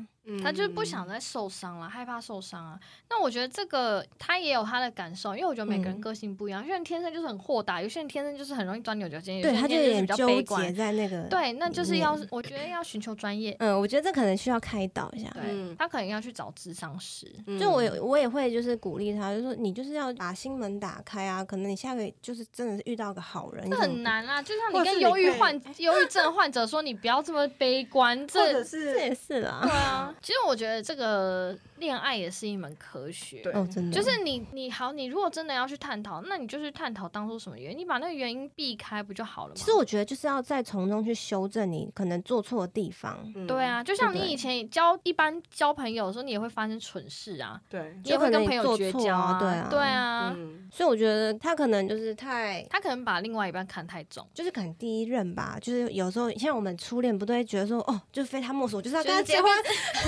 [0.44, 2.80] 他就是不想再受伤了，害怕受伤啊。
[3.10, 11.24] 那我觉得这个他也有他的感受，因为我觉得每个人个性不一样，有些人天生就是很豁达，有些人天生就是很容易钻牛角尖，有些人就是比较悲观在那个。
[11.24, 13.56] 对，那就是要我觉得要寻求专业。
[13.60, 15.30] 嗯，我觉得这可能需要开导一下。
[15.34, 17.32] 对，他可能要去找智商师。
[17.60, 21.44] 就我我也会就是鼓励他，就是说你就是要把心门打开啊。
[21.44, 24.42] 可能你下个就是真的是遇到个好人，这很难啊。
[24.42, 29.60] 就像你跟忧郁患忧郁症患者说，你不要这么悲观，这是这也是啦。
[29.62, 31.58] 对啊，其实我觉得这个。
[31.76, 39.56] 恋爱也是一门科学，对，哦，真的，就是你你好，你如果真的要去探讨，那你就是探讨当初什么原因，你把那个原因避开不就好了吗？
[39.58, 43.20] 其实我觉得就是要再从中去修正你可能做错的地方。
[43.36, 59.52] 嗯、对啊，就像你以前交一般交朋友的时候，你也会发生蠢事啊，对，你也会跟朋友绝交啊，对啊，对啊，嗯、所以我觉得他可能就是太，他可能把另外一半看太重，就是可能第一任吧，就是有时候像我们初恋不都会觉得说，哦，就非他莫属，就是要跟他结婚，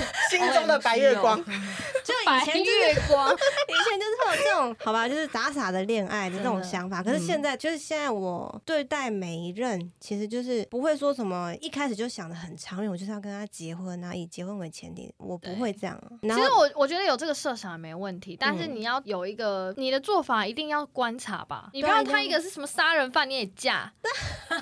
[0.30, 2.38] 心中的白月光， 就以。
[2.38, 7.02] 以前月光， 以前就是会有这种好吧，就是傻傻的恋爱的这种想法。
[7.02, 16.00] 可是现在，就是现在我对待每一任，其实就是不会说什么一开始就想的很长远，我就是要跟他结婚啊，以结婚为前提，我不会这样。
[16.22, 21.70] 其实我我觉得有这个设想也没问题，但是你要有一个你的做法，一定要观察吧。
[21.72, 23.90] 你不要他一个是什么杀人犯你也嫁，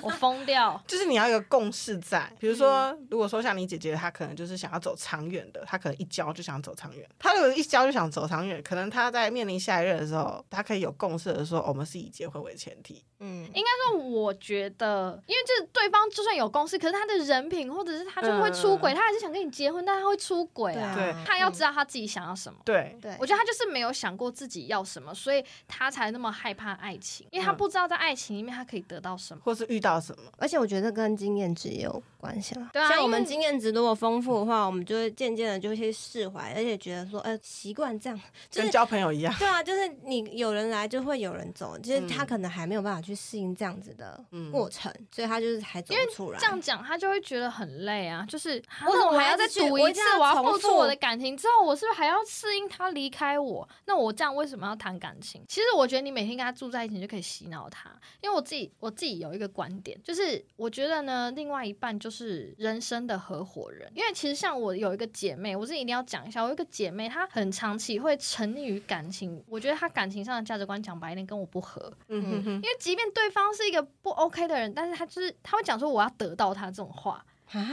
[0.01, 0.81] 我疯掉。
[0.87, 7.67] 就是你要有个共识在，比如说，如果说像你姐姐，她可能就是想要走长远的，他可能一交就想走长远，他如果一。
[7.67, 13.03] 交就想走长远，可能他在面临下一任的时候，他可以有共识的说，我们是以结婚为前提。
[13.19, 20.95] 嗯，应该说，我觉得，因为就是对方就算有共识，可是他的人品或者是他就会出轨，嗯、他还是想跟你结婚，但他会出轨啊。
[20.95, 22.59] 对，他要知道他自己想要什么。
[22.63, 30.31] 对对，我觉得他就是没有想过自己要什么，所以他才那么害怕爱情，因为他不知道在爱情里面他可以得到什么，或是遇到什么。
[30.37, 32.69] 而且我觉得跟经验值也有关系了。
[32.71, 38.17] 对啊，像我们经验值如果丰富的话，我们就会渐渐的就会释怀，而且觉得说，呃，习惯这样。
[38.49, 46.39] 就是、跟交朋友一样，对啊，就是你有人来就会有人走，就是他可能还没有办法去适应这样子的过程，嗯、所以他就是还走不出来。
[46.39, 50.01] 这样讲他就会觉得很累啊，就是我怎么还要再赌一次？
[50.19, 53.67] 我要付出我的感情之后，我是不是还要适应他离开我？
[53.85, 55.43] 那我这样为什么要谈感情？
[55.47, 57.89] 其实我觉得你每天跟他住在一起你就可以洗脑他，
[58.21, 63.91] 因为我自己我自己有一个观点，就是我觉得呢，另外一半就是人生的合伙人。
[63.95, 68.15] 因为其实像我有一个姐妹，我自己一定要讲一下，我有一个姐妹，她很长期会。
[68.19, 71.91] 沉溺于感情，我觉得她感情上的价值观讲白一点跟我不合。
[72.09, 77.65] 嗯哼哼，因为即便对方是一个不 OK 的人，但是她就是她会讲说我要得到他这种话啊。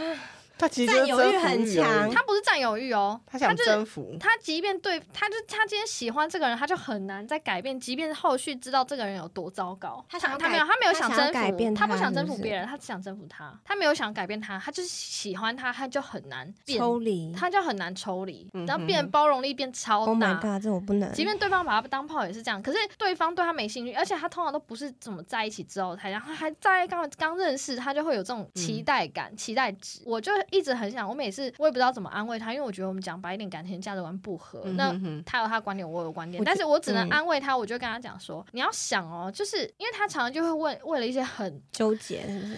[0.57, 4.17] 他其实占有欲很强，他不是占有欲哦，他想征服。
[4.21, 7.79] 他即便对，他就他今天喜欢这个人，他就很难再改变。
[7.79, 13.53] 即便后续知道这个人有多糟糕，他想他没有他没有想征服，他不想征服别人，他只想征服他。
[13.65, 20.13] 他没有想改变他，他就是喜欢他，他就很难抽离，他就很难抽离，然后变包容力变超大。
[20.13, 21.13] Oh my god，这我不能。
[21.13, 30.01] 即便对方把他当炮也是这样，可是对方对他没兴趣，而且他通常都不是怎么在一起之后才，然后还在刚刚认识，他就会有这种期待感、期待值。
[30.07, 31.31] 我就一直很想，我每。
[31.35, 34.61] 次，我也不知道怎么安慰他，因为我觉得我们讲白一点，感情价值观不合。
[34.67, 37.57] 嗯、哼哼，那他有他的观点，我有观点，但是我只能安慰他。
[37.57, 42.57] 我就跟他讲说，嗯、你要想哦，就是因为他常常就会问，为了一些很纠结，是不是？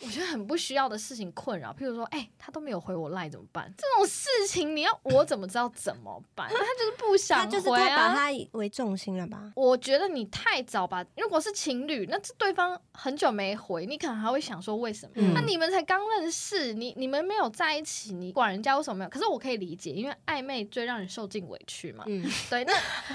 [0.00, 3.72] 我觉得很不需要的事情困扰，譬如说，哎、欸，他都没有回我赖怎么办？
[3.76, 6.48] 这种事情你要我怎么知道怎么办？
[6.52, 9.52] 他就是不想回啊，他就是太把他为重心了吧？
[9.56, 15.12] 我觉得你太早把，如果是情侣，那这对方很久没回，你可能还会想说为什么？
[15.16, 19.10] 嗯、那你们才刚认识，你你们没有在一起，你管人家为什么没有？
[19.10, 22.04] 可是我可以理解，因为暧昧最让人受尽委屈嘛。
[22.06, 22.64] 嗯， 对。
[22.64, 22.72] 那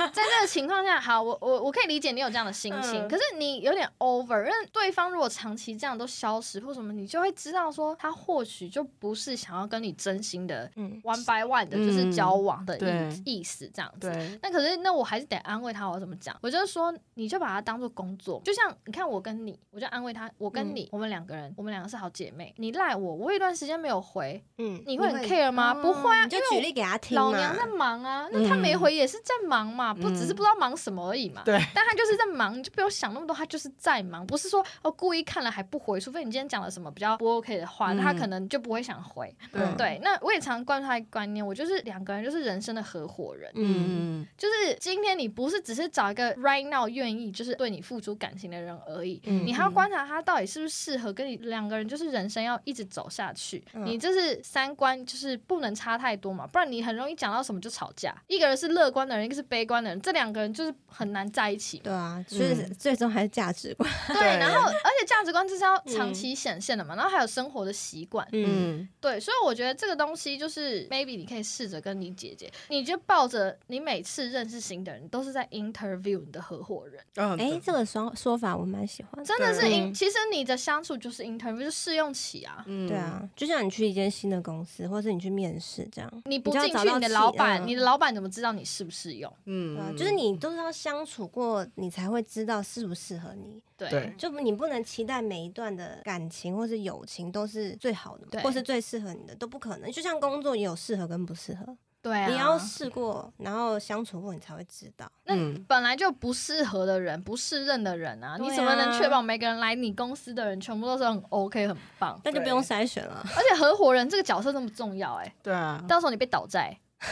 [0.09, 10.69] 在这个情况下，好，我我我可以理解你有这样的心情，嗯、可是你有点 over，因为对方如果长期这样都消失，什么，你就会知道说，他或许就不是想要跟你真心的
[11.03, 12.77] one by one 的，就是交往的
[13.25, 14.11] 意意思这样子。
[14.41, 15.87] 那可是，那我还是得安慰他。
[15.89, 16.35] 我怎么讲？
[16.41, 20.31] 我就是说，你就把它当做工作，就像你看我跟你，我就安慰他。
[20.37, 22.51] 我跟你，我们两个人，我们两个是好姐妹。
[22.57, 25.73] 你赖我，我有一段时间没有回，嗯，你会很 care 吗？
[25.73, 27.15] 不会啊，就举例给他听。
[27.15, 31.43] 老娘在忙啊，那他没回也是在忙嘛，不只是不知道忙什么而已嘛。
[31.45, 36.62] 对，但他就是在忙，你就不用想那么多，他就是在忙，不是说哦故意看了还不回，除非你今天讲。
[36.63, 39.33] 了什么比较不 OK 的话，那他可能就不会想回。
[39.77, 43.51] 对，那我也常观察一个观念，我就是两个人就是人生的合伙人。
[43.55, 53.63] 嗯，就是今天你不是只是找一个 right now 愿意就是对你付出感情的人而已，你还要观察他到底是不是适合跟你两个人就是人生要一直走下去。
[53.73, 58.15] 你就是三观就是不能差太多嘛，不然你很容易讲到什么就吵架。
[58.27, 61.79] 一个人是乐观的人，一个是悲观的人，这两个人就是很难在一起。
[61.79, 63.89] 对啊，所以最终还是价值观。
[64.07, 68.27] 对，然后而且价值观就是要长期显现的嘛，然后还有生活的习惯。
[68.31, 77.03] 嗯，对，所以我觉得这个东西就是 maybe 你可以试着跟你姐姐，你就抱着你每次认识新的人都是在 interview 你的合伙人。
[77.15, 82.63] 嗯哎，这个说说法我蛮喜欢，真的是 in，其实你的相处就是 interview，就试用期啊。
[82.67, 89.31] 嗯，对啊，就像你去一间新的公司，或者是你去面试这样，你不进去，你的老板，你的老板怎么知道你适不适用？
[89.45, 93.61] 嗯，就是你都是要相处过，你才会知道适不适合你。
[93.89, 99.91] 对，就你不能期待每一段的感情或是友情都是最好的，或是最适合你的，都不可能。
[99.91, 105.09] 就像工作也有适合跟不适合，对啊，你要试过，然后相处过，你才会知道。
[105.25, 105.35] 那
[105.67, 112.19] 本来就不适合的人，不适任的人啊，你怎么能确保每个人来你公司的人全部都是很 OK 很棒？
[112.23, 113.25] 那就不用筛选了。
[113.35, 116.77] 而且合伙人这个角色那么重要，哎，对啊，到时候你被倒债。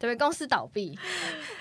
[0.00, 0.98] 对不对，公司倒闭，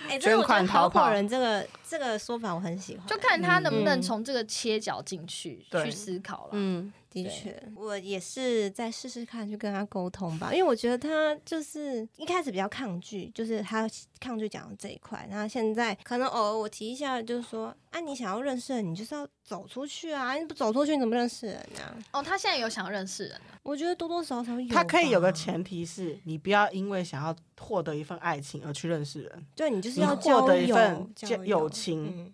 [0.08, 6.50] 哎、欸，捐款合伙人这个这个说法我很喜欢，就看他能不能从这个切角进去、嗯、去思考了。
[6.52, 21.98] 嗯，的确，我也是再试试看去跟他沟通吧，因为我觉得他就是一开始比较抗拒，就是他抗拒讲这一块，然后现在可能偶尔我提一下，就是说，啊，你想要认识人，你就是要走出去啊，你不走出去你怎么认识人呢、啊？
[22.20, 23.42] 哦，他现在有想要认识人了。
[23.64, 24.74] 我觉得多多少少有。
[24.74, 29.48] 他可以有个前提是，你不要因为想要获得一份爱情而去认识人。
[29.56, 31.08] 对，你就是要获得一份
[31.46, 31.78] 友情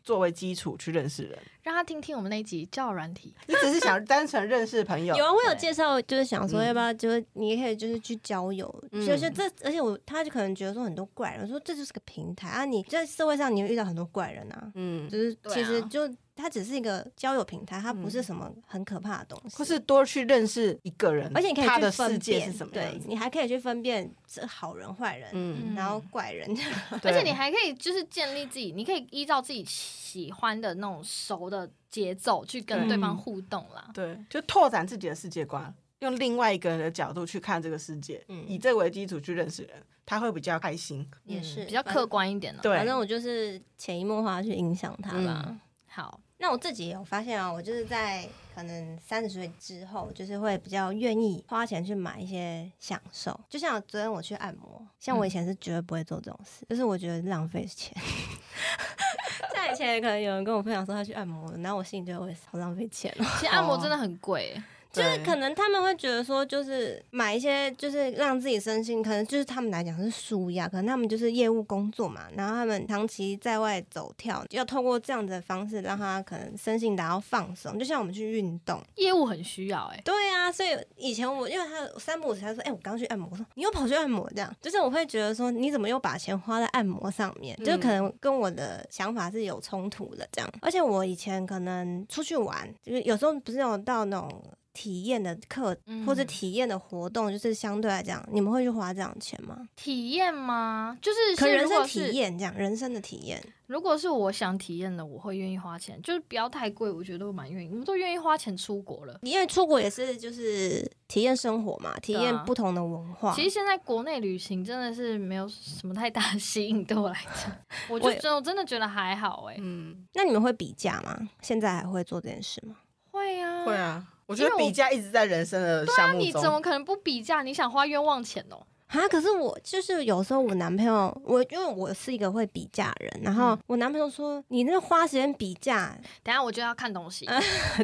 [0.03, 1.37] 作为基础去认识人。
[1.63, 3.33] 让他听听我们那一集交友软体。
[3.47, 5.15] 你只是想单纯认识朋友。
[5.17, 8.83] 有啊，我有介绍，就是想说要不要，就是你也可以就是去交友。
[8.91, 14.71] 就是这，而且我他就可能觉得说很多怪人，说这就是个平台啊，你在社会上你会遇到很多怪人啊。
[14.75, 16.09] 嗯，就是其实就。
[16.35, 19.55] 它只是一个交友平台，它不是什么很可怕的东西。
[19.55, 26.45] 或是多去认识一个人，而且你可以去分辨是什么，对，你还可以去分辨是好人坏人，嗯，然后怪人。
[27.03, 33.89] 而且你还可以就是建立自己，你可以依照自己喜欢的那种熟的节奏去跟对方互动啦。
[33.93, 42.61] 对，就拓展自己的世界观，用另外一个人的角度去看这个世界，以这为基础去认识人，他会比较开心，也是比较客观一点的。
[42.61, 45.57] 对，反正我就是潜移默化去影响他吧。
[45.87, 46.19] 好。
[46.37, 53.39] 那我自己有发现啊，我就是在可能三十岁之后，就是会比较愿意花钱去买一些享受。
[53.49, 57.95] 就像昨天我去按摩，像我以前是绝对不会做这种事，就是我觉得浪费钱。
[59.55, 63.25] 像以前可能有人跟我分享说他去按摩，然后我心里就会好浪费钱哦。
[63.39, 64.61] 其实按摩真的 很贵。
[65.01, 80.01] 就是可能他们会觉得说，就是买一些，就是让自己身心，可能就是他们来讲是舒压，可能他们就是业务工作嘛，然后他们长期在外走跳，要透过这样子的方式让他可能身心达到放松，就像我们去运动，业务很需要哎、欸。
[80.03, 90.49] 对啊，所以以前我因为他三不五时他说，哎、欸，我刚去按摩，我说你又跑去按摩这样，就是我会觉得说，你怎么又把钱花在按摩上面，就可能跟我的想法是有冲突的这样。
[90.61, 94.43] 而且我以前可能出去玩，就是有时候不是有到那种。
[94.75, 99.57] 体验的课或者体验的活动，就是相对来讲，你们会去花这样的钱吗？
[99.75, 100.95] 体验吗？
[101.01, 103.41] 就是可人生体验这样，人生的体验。
[103.67, 107.69] 如果是我想体验的，我会愿意花钱，就是不要太贵，我觉得我蛮愿意。
[107.69, 113.33] 我们都愿意花钱出国了，因为出国也是就是体验生活嘛，体验不同的文化。
[113.33, 117.51] 其实现在国内旅行真的是没有什么太大的 吸引，对我来讲，
[117.89, 119.59] 我就真我真的觉得还好哎、欸。
[119.63, 121.27] 嗯，那你们会比价吗？
[121.41, 122.75] 现在还会做这件事吗？
[123.09, 124.05] 会啊，会啊。
[124.27, 126.19] 我觉得比价一直在人生的项目中。
[126.21, 127.41] 对啊，你怎么可能不比价？
[127.43, 128.65] 你想花冤枉钱哦？
[128.87, 129.07] 啊！
[129.07, 137.27] 可是我就是有时候我男朋友，我因为我是一个会比价人，然后我男朋友说：“你那花时间比价，等下我就要看东西。”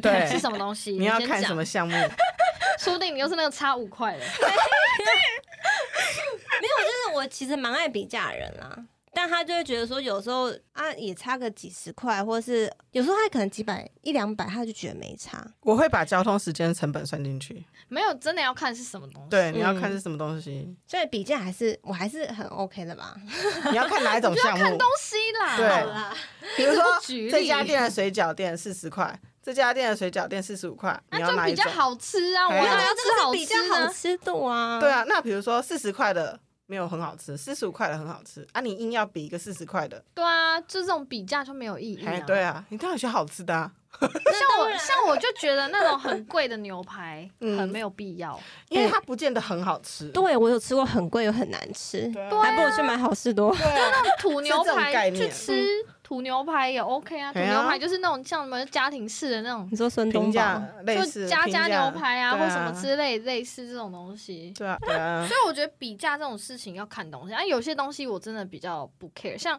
[0.01, 0.91] 对，是什么东西？
[0.97, 1.93] 你要看什么项目？
[2.79, 4.19] 说不定你又是那个差五块的。
[6.61, 8.85] 没有，就是我其实蛮爱比价人啊。
[9.13, 15.45] 但他就会觉得说，有时候啊也差个几十块，或者是有时候他可能几百一两百，他就觉得没差。
[15.61, 17.65] 我会把交通时间成本算进去。
[17.89, 19.29] 没有，真的要看是什么东西。
[19.29, 20.65] 对，你要看是什么东西。
[20.65, 23.15] 嗯、所以比价还是我还是很 OK 的吧。
[23.69, 24.63] 你要看哪一种 项目？
[24.63, 25.57] 看东西啦。
[25.57, 26.15] 对啦。
[26.55, 26.83] 比如说
[27.29, 31.65] 这家店的水饺店四十块，这家店的水饺店四十五块，你要哪一种？
[31.65, 32.47] 比较好吃啊！
[32.47, 33.45] 我要吃好吃的。
[33.45, 34.79] 比较好吃度啊。
[34.79, 36.39] 对啊，那比如说四十块的。
[36.71, 38.61] 没有很好吃，四十五块的很好吃啊！
[38.61, 42.17] 你硬要比一个四十块的，对啊，就这种比价就没有意义啊。
[42.21, 43.69] 对啊，你当然选好吃的啊。
[43.99, 48.39] 像我像我就觉得那种很贵的牛排 很没有必要，
[48.69, 50.07] 嗯、因为它不见得很好吃。
[50.09, 53.51] 对，我有吃过很贵又很难吃，对啊、还不如去买好事多。
[53.55, 55.65] 就那种土牛排去吃。
[56.03, 64.53] 土牛排也 OK 啊，土牛排就是那种像什么家庭式的那种，你说孙东宝，就家家牛排啊，或什么之类类似这种东西。
[64.57, 65.25] 对啊，对啊。
[65.25, 69.57] 所以我觉得比价这种事情要看东西啊，有些东西我真的比较不 care，像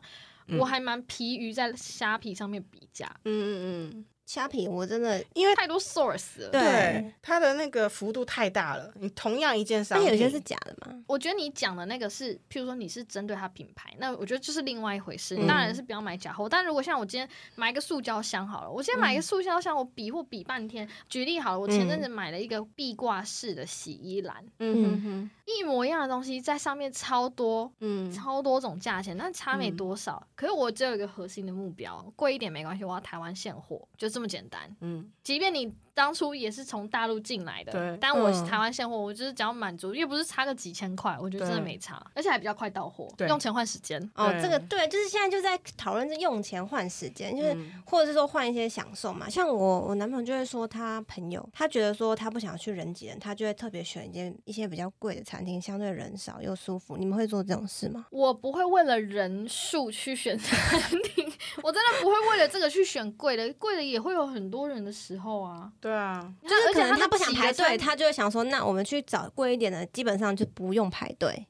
[0.59, 3.11] 我还蛮疲于在虾皮上面比价。
[3.24, 4.05] 嗯嗯嗯。
[4.33, 8.91] 虾皮我真的因为太多 source 了，对它的那个幅度太大了。
[8.95, 11.05] 你同样一件商品，有些是假的嘛？
[11.07, 15.37] 我觉得你讲的那个是，譬如说你是针对它品牌，那我觉得就是另外一回事。
[15.37, 16.49] 你当然是不要买假货。
[16.49, 20.89] 嗯、但如果像我今天买一个塑胶箱好了，我今天买一个塑胶箱，我比货比半天。
[21.11, 30.16] 举例好了，我前阵子买了一个壁挂式的洗衣篮，嗯哼，一模一样的东西在上面超多，嗯，超多种价钱，但差没多少。
[30.24, 34.75] 嗯、可是我只有一个核心的目标，贵一点没关系，我要台湾现货，就这么简单。
[34.81, 35.73] 嗯，即便你。
[35.95, 44.01] 当初也是从大陆进来的，对但我是台湾现货，我就是只要满足，又不是差个几千块，我觉得真的没差，而且还比较快到货，对用钱换时间。
[44.14, 47.55] 哦，这个对，就是现在就在讨论这用钱换时间，就是
[47.85, 49.29] 或者是说换一些享受嘛。
[49.29, 56.97] 像我，我男朋友就会说他朋友，他觉得说他不想去人挤人，他就会特别选一间一些比较贵的餐厅，相对人少又舒服。
[56.97, 58.07] 你们会做这种事吗？
[58.11, 60.81] 我不会为了人数去选 餐
[61.14, 61.31] 厅，
[61.62, 65.70] 我真的不会为了这个去选贵的，贵的也会有很多人的时候啊。
[65.80, 71.46] 对啊，就是可能他不想排队，他就会想说，那我们去找贵一点的，基本上就不用排队。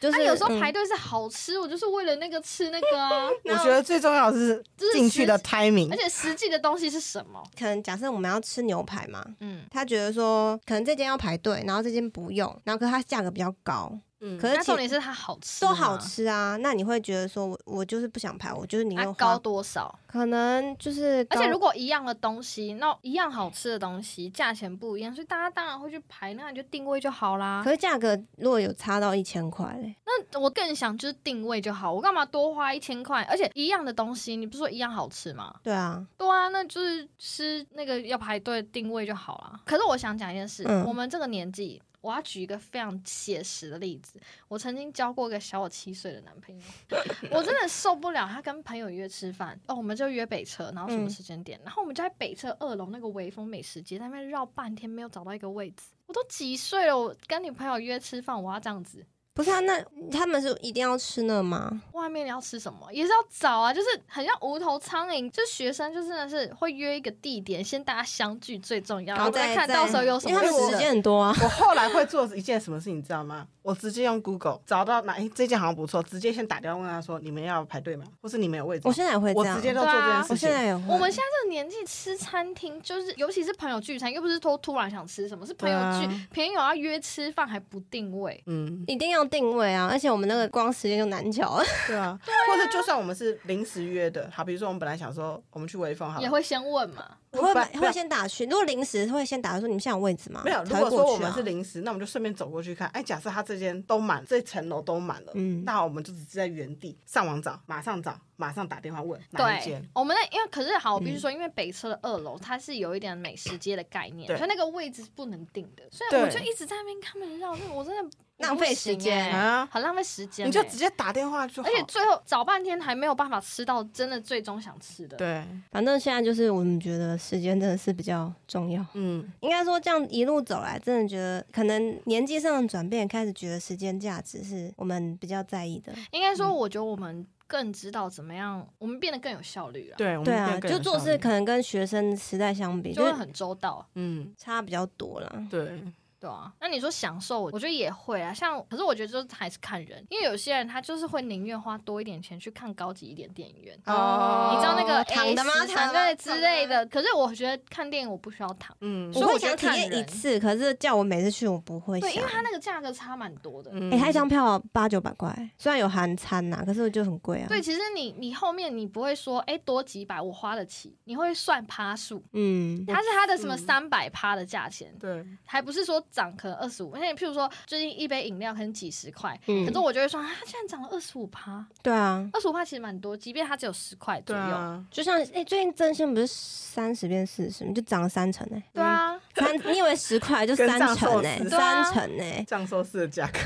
[0.00, 3.28] 就是他有时候排队是好吃，嗯、我就是为了那个吃那个啊。
[3.50, 7.42] 我觉得最重要的是进去的 timing，而且实际的东西是什么？
[7.58, 13.92] 可能假设我们要吃牛排嘛，嗯，他觉得说可能这间要排队，然后这间不用，然后可是它价格比较高。
[14.20, 16.56] 嗯，可是重点是它好吃，都好吃啊。
[16.56, 19.96] 那你会觉得说，我我就是不想排，我就是你要高多少？
[20.06, 27.62] 可能就是，而且如果一样的东西，那一样好吃的东西，价钱不一样，所以大家当然会去排，那你就定位就好啦。
[27.62, 33.22] 可是价格如果有差到一千块嘞，那我更想就是定位就好，我干嘛多花一千块？
[33.30, 35.54] 而且一样的东西，你不是说一样好吃吗？
[35.62, 39.60] 对啊，对啊，那就是吃那个要排队定位就好了。
[39.64, 41.80] 可是我想讲一件事，嗯、我们这个年纪。
[42.00, 46.62] 我要举一个非常写实的例子，我曾经交过一个小我七岁的男朋友，
[47.32, 55.86] 我真的受不了他跟朋友约吃饭哦，我们就约北车，然后什么时间点，嗯、然后我们就在北车二楼那个微风美食街那边绕半天，没有找到一个位置。
[56.06, 59.04] 我都几岁了，我跟你朋友约吃饭，我要这样子。
[59.38, 59.80] 不是啊，那
[60.10, 61.80] 他们是一定要吃那吗？
[61.92, 65.30] 外面你要吃什么也是要找啊，就是很像无头苍蝇。
[65.30, 70.34] 就学生就真的是会约一个地点，先大家相聚最重要，然后再看到时候有什么。
[70.34, 71.32] 因为时间很多啊。
[71.40, 73.46] 我后来会做一件什么事，你知道吗？
[73.62, 78.06] 我直接用 Google 找到哪，哎，这件好像不错，直接先打电话问他说，你们要排队吗？
[78.20, 78.88] 或是你们有位置？
[78.88, 80.30] 我现在也会这样，我直接都做这件事情。
[80.30, 80.82] 我现在也会。
[80.88, 90.08] 我们现在这个年纪吃餐厅，就是尤其是朋友聚餐，又不是说突然想吃什么，是朋友聚，朋友要约吃饭还不定位，嗯，一定要定位啊，而且。
[90.08, 92.18] 我们那个光时间就难乔了， 对啊，
[92.48, 98.44] 或者就算我们是临时约的，好，比如说我们本来想说我们去微风，好，也会先问嘛，会会先打去。
[98.46, 100.40] 如果临时会先打说你们现在有位置吗？
[100.44, 102.88] 没有，如果说我们是临时，那我们就顺便走过去看。
[102.88, 109.86] 哎，假设他这间都满，这层楼都满了，嗯，那我们就只是在原地上网找，马上找，马上打电话问哪一间。
[109.94, 118.10] 我们那因为可是好，我必须说因为北车的二楼它是有一点美食街的概念，所以那个位置是不能定的，所以我就一直在那边看他们绕，那我真的。
[118.38, 120.46] 浪费时间啊，很浪费时间。
[120.46, 121.68] 你就直接打电话就好。
[121.68, 125.16] 而且最后找半天还没有办法吃到真的最终想吃的。
[125.16, 128.84] 对，反正现在就是我们觉得时间真的是比较重要。
[128.94, 135.92] 嗯，应该说这样一路走来，真的觉得可能年纪上的转变，开始觉得时间价值是我们比较在意的。
[136.12, 139.96] 应该说，我觉得我们更知道怎么样，我们变得更有效率了。
[139.96, 143.84] 对，对啊，就做事可能跟学生时代相比，就会很周到。
[143.94, 145.44] 嗯，差比较多了。
[145.50, 145.82] 对。
[146.20, 148.32] 对啊，那你说享受，我觉得也会啊。
[148.32, 153.78] 像，可是我觉得就是还是看人，因为有些人他就是会宁愿花多一点钱去看高级一点电影院。
[153.86, 155.52] 哦，你知道那个躺的吗？
[155.66, 156.84] 躺对之类的。
[156.86, 160.38] 可是我觉得看电影我不需要躺，嗯，所以我想体验一次。
[160.40, 162.00] 可是叫我每次去我不会。
[162.00, 163.70] 对，因为它那个价格差蛮多的。
[163.92, 167.46] 哎，它一张票八九百块，虽然有含餐呐，可是就很贵啊。
[167.48, 172.22] 对，其实你你后面你不会说，哎，多几百我花得起，你会算趴数。
[172.32, 176.92] 嗯，它是它的什么三百趴的价钱，对，还不是说涨可能二十五。
[176.92, 181.64] 而且，譬如说，最近一杯饮料可能几十块，嗯、可是我就会说，它竟然涨了二十五趴。
[181.82, 184.42] 对啊，二十五趴其实蛮多，即便它只有十块左右。
[184.42, 188.62] 啊、就像哎、欸，最近真心不是三十变四十，就涨了三成哎。
[188.72, 191.48] 对啊，三，你以为十块就三成呢？
[191.48, 192.44] 三成呢？
[192.46, 193.38] 藏寿司的价格。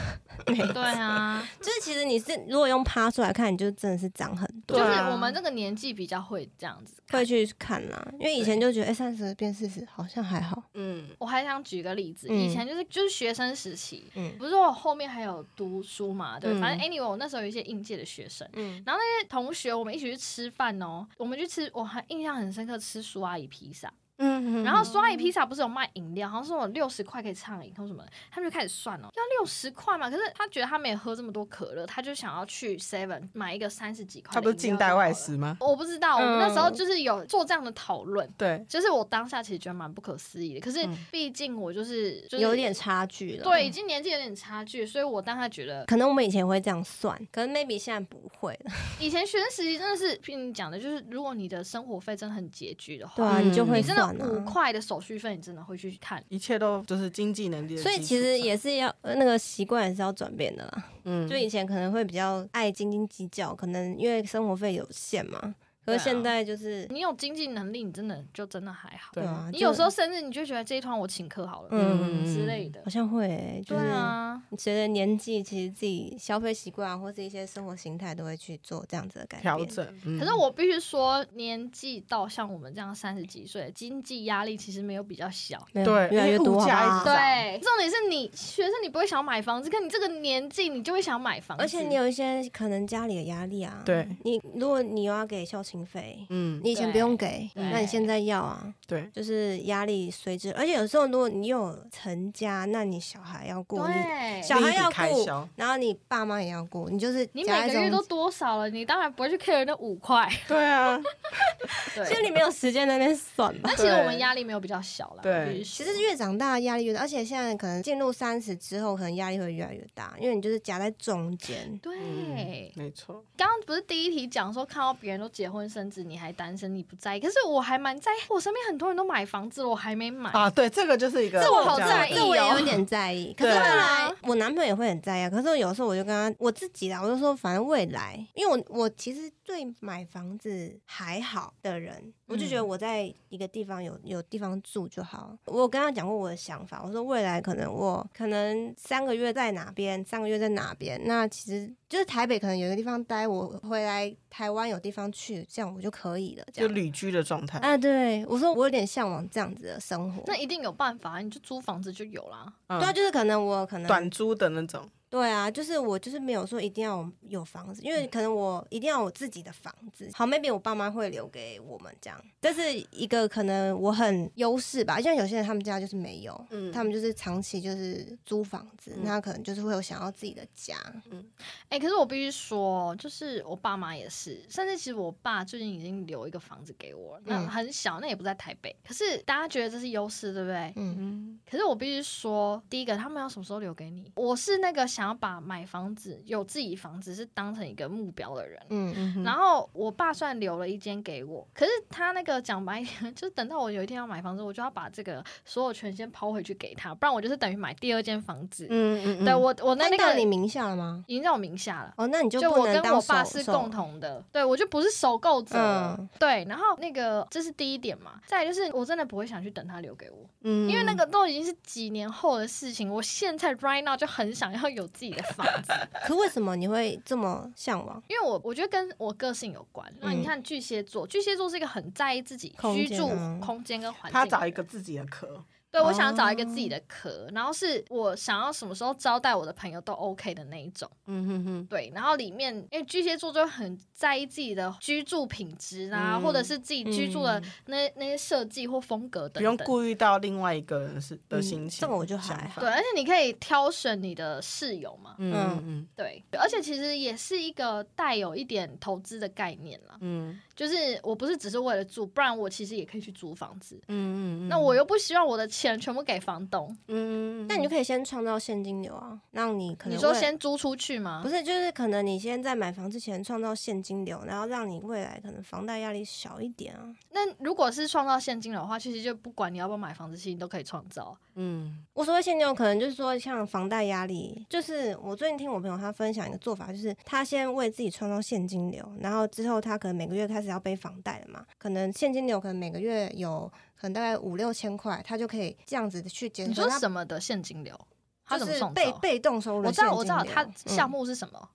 [0.44, 4.76] 对啊，就是其实你是如果用趴出来看，你就真的是涨很多。
[4.76, 8.08] 就是我们这个年纪比较会这样子，会去看啦。
[8.14, 10.60] 因为以前就觉得，哎，三十变四十好像还好。
[10.74, 16.40] 嗯，我还想举个例子，以前就是就是学生时期，嗯，不是说我后面还有读书嘛？
[16.40, 23.92] 对，反正 anyway，我那时候有一些应届的学生，嗯，然后那些同学我们一起去吃饭哦，我们去吃，我还印象很深刻，吃苏阿姨披萨。
[24.22, 30.08] 嗯，然后苏阿姨披萨不是有卖饮料，好像是我六十块可以畅饮，或什么，他们就开始算了，要六十块嘛。
[30.08, 34.30] 可是他觉得他没有喝这么多可乐，他就想要去 Seven 买一个三十几块。
[34.32, 35.56] 他不是近代外食吗？
[35.60, 38.28] 我不知道，我们那时候就是有做这样的讨论。
[38.38, 40.60] 对，就是我当下其实觉得蛮不可思议的。
[40.60, 48.72] 可是毕竟我就是就是有点差距了，对，已经年纪有点差距，所以我当下觉得可能我们以前会这样算，可能 maybe 现在不会了。
[49.00, 53.82] 以前学生时期真的是听你讲的，就是如果你的生活费真的很拮据的话，对啊，你就会
[54.18, 54.82] 算五块的。
[54.82, 60.84] 手续费你真的会去看，一切都就是经济能力，所以其实也是要那个习惯也是要转变的啦。
[61.04, 65.54] 嗯，就以前可能会比较爱斤斤计较，可能因为生活费有限嘛。
[65.84, 69.10] 可是现在就是你有经济能力，你真的就真的还好。
[69.12, 73.62] 对啊，你有时候甚至你就觉得这一团我请客好了，嗯之类的，好像会。
[73.66, 79.42] 对啊，随着年纪，其实自己消费习惯啊，或是一些生活形态，都会去做这样子的改变。
[79.42, 80.18] 调整。
[80.18, 85.66] 可是我必须说，年纪到像我们这样三十几岁，经济压力其实没有比较小。
[85.72, 86.64] 对，越来越多。
[87.04, 91.62] 对，重点是你学生，你不会想买房子，可你这个年纪，你就会想买房子。
[91.64, 93.82] 而且你有一些可能家里的压力啊。
[93.84, 94.08] 对。
[94.24, 95.82] 你如果你又要给孝亲。
[95.82, 98.62] 经费，嗯，你以前不用给，那你现在要啊？
[98.86, 108.68] 对，就是压力随之，而且有时候如果你有成家，那你小孩要顾，你小孩要顾，然后你爸妈也要顾，你就是你每个月都多少了？
[108.68, 110.28] 你当然不会去 care 那五块。
[110.46, 111.00] 对啊，
[112.06, 113.70] 其实你没有时间在那边算吧。
[113.74, 115.22] 但其实我们压力没有比较小了。
[115.22, 121.74] 对，其实越长大压力越大，而且现在可能进入三十之后，可能压力会越来越大，因为你就是夹在中间。
[121.78, 123.24] 对，没错。
[123.38, 125.61] 刚刚不是第一题讲说看到别人都结婚。
[125.68, 128.18] 甚至你还单身，你不在意，可是我还蛮在意。
[128.28, 130.48] 我身边很多人都买房子了，我还没买啊。
[130.50, 133.34] 对，这个就是一个，这我好在意，这我也有点在意。
[133.38, 135.30] 可是后来我男朋友也会很在意。
[135.30, 145.34] 可是有时候我就跟他，我自己啦，我就说，反正未来，因为我我其实对买房子还好的人，我就觉得我在一个地方有有地方住就好。
[145.46, 155.42] 我有跟他讲过我的想法，我说未来可能我可能三个月在哪边，三个月在哪边，那其实就是台北可能有个地方待，我回来台湾有地方去。
[155.48, 157.58] 这样我就可以了，就旅居的状态。
[157.60, 160.22] 啊，对，我说我有点向往这样子的生活。
[160.26, 162.52] 那一定有办法，你就租房子就有啦。
[162.66, 164.86] 嗯、对啊，就是可能我可能短租的那种。
[165.12, 170.08] 对啊，就是我就是没有说一定要有房子，因为可能我一定要有自己的房子。
[170.14, 174.98] 好，maybe 我爸妈会留给我们这样，这是一个可能我很优势吧。
[174.98, 180.78] 像有些人他们家就是没有，嗯，他们就是长期就是租房子，嗯、那可能就是会有想要自己的家。
[181.10, 181.22] 嗯，
[181.68, 188.74] 哎、欸，可是我必须说，就是我爸妈也是，甚至其实我爸最近已经留一个房子给我，那很小，那也不在台北。
[188.82, 190.72] 可是大家觉得这是优势，对不对？
[190.76, 191.40] 嗯嗯。
[191.50, 194.10] 可是我必须说，第一个，他们要什么时候留给你？
[194.14, 195.01] 我是那个想。
[195.02, 208.68] 想要把买房子、有自己房子是当成一个目标的人，嗯，嗯，然后我爸算留了一间给我，可是他那个讲白一点， 就是等到我有一天要买房子，我就要把这个所有权先抛回去给他，不然我就是等于买第二间房子。
[208.70, 211.04] 嗯嗯，对我我那那个你名下了吗？
[211.08, 211.92] 已经在我名下了。
[211.96, 215.58] 哦，那你就就我跟我爸是共同的，对我就不是收购者。
[215.58, 224.88] 嗯，对，然后那个这是第一点嘛，再来就是我真的不会想去等他留给我，嗯，因为那个都已经是几年后的事情，我现在 right now 就很想要有。
[224.92, 225.72] 自己的房子，
[226.06, 228.02] 可为什么你会这么向往？
[228.08, 229.92] 因为我我觉得跟我个性有关。
[230.00, 233.08] 那你看巨蟹座，巨蟹座是一个很在意自己居住
[233.40, 235.44] 空间跟环境，他找一个自己的壳。
[235.72, 240.88] 对，我想要找一个自己的壳，然后是我想要什么时候招待我的朋友都 OK 的那一种。
[241.06, 241.66] 嗯哼哼。
[241.66, 249.42] 对，然后里面因为巨蟹座就很在意自己的居住品质啊，或者是自己居住的那那些设计或风格等等。
[249.42, 251.80] 不用顾虑到另外一个人是的心情。
[251.80, 252.60] 这个我就还好。
[252.60, 255.14] 对，而且你可以挑选你的室友嘛。
[255.16, 255.88] 嗯嗯。
[255.96, 259.96] 对，而且其实也是一个带有一点投资的概念啦。
[260.02, 260.38] 嗯。
[260.56, 263.80] 就是我不是只是为了住，不然我其实也可以去租房子。
[263.88, 264.48] 嗯嗯。
[264.48, 265.42] 那我又不希望我的。
[265.52, 271.20] 钱全部给房东，嗯，那你就可以先创造现金流啊，让你可能你说先租出去吗？
[271.22, 276.90] 不是，就是可能你先在买房之前创造现金流，然后让你未来可能房贷压力小一点啊。
[277.10, 281.16] 那如果是创造现金流的话，其实就不管你要不要买房子，其实你都可以创造。
[281.34, 293.50] 嗯，我所谓现金流，可能就是说像房贷压力，就是我最近听我朋友他分享一个做法，就是他先为自己创造现金流，然后之后他可能每个月开始要背房贷了嘛，可能现金流可能每个月有。
[293.74, 296.48] 可能大概五六千块，他就可以这样子去减。
[296.48, 297.76] 你说什么的现金流？
[298.24, 299.66] 他怎么就是被被动收入。
[299.66, 301.48] 我知道，我知道，他项目是什么？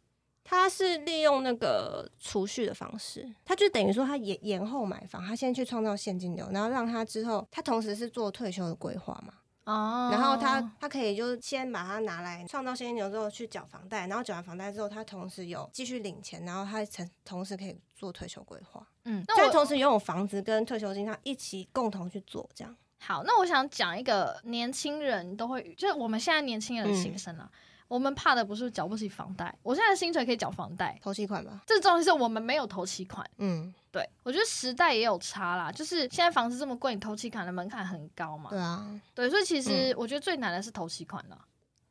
[0.43, 9.33] 他、嗯、是利用那个储蓄的方式，他就等于说他延延后买房，他先去创造现金流，然后让他之后，他同时是做退休的规划嘛。
[9.67, 18.87] 哦，然后他他可以就是先把它拿来创造现金流之后去缴房贷，然后缴完房贷之后，他同时有继续领钱，然后他同同时可以做退休规划。
[19.03, 22.73] 嗯，那我同时拥有房子跟退休金，他一起共同去做这样。
[22.99, 27.49] 好，那我想讲一个年轻人都会，就是我们现在年轻人的心声啊。
[27.51, 31.61] 嗯我们怕的不是缴不起房贷，我现在的薪水可以缴房贷，头期款吧。
[31.65, 33.25] 这重点是我们没有头期款。
[33.37, 38.49] 嗯，对，我觉得时代也有差啦，就是现在房子这么贵，你头期款的门槛很高嘛。
[38.49, 41.39] 对啊，对，所以其实我觉得最难的是头期款了。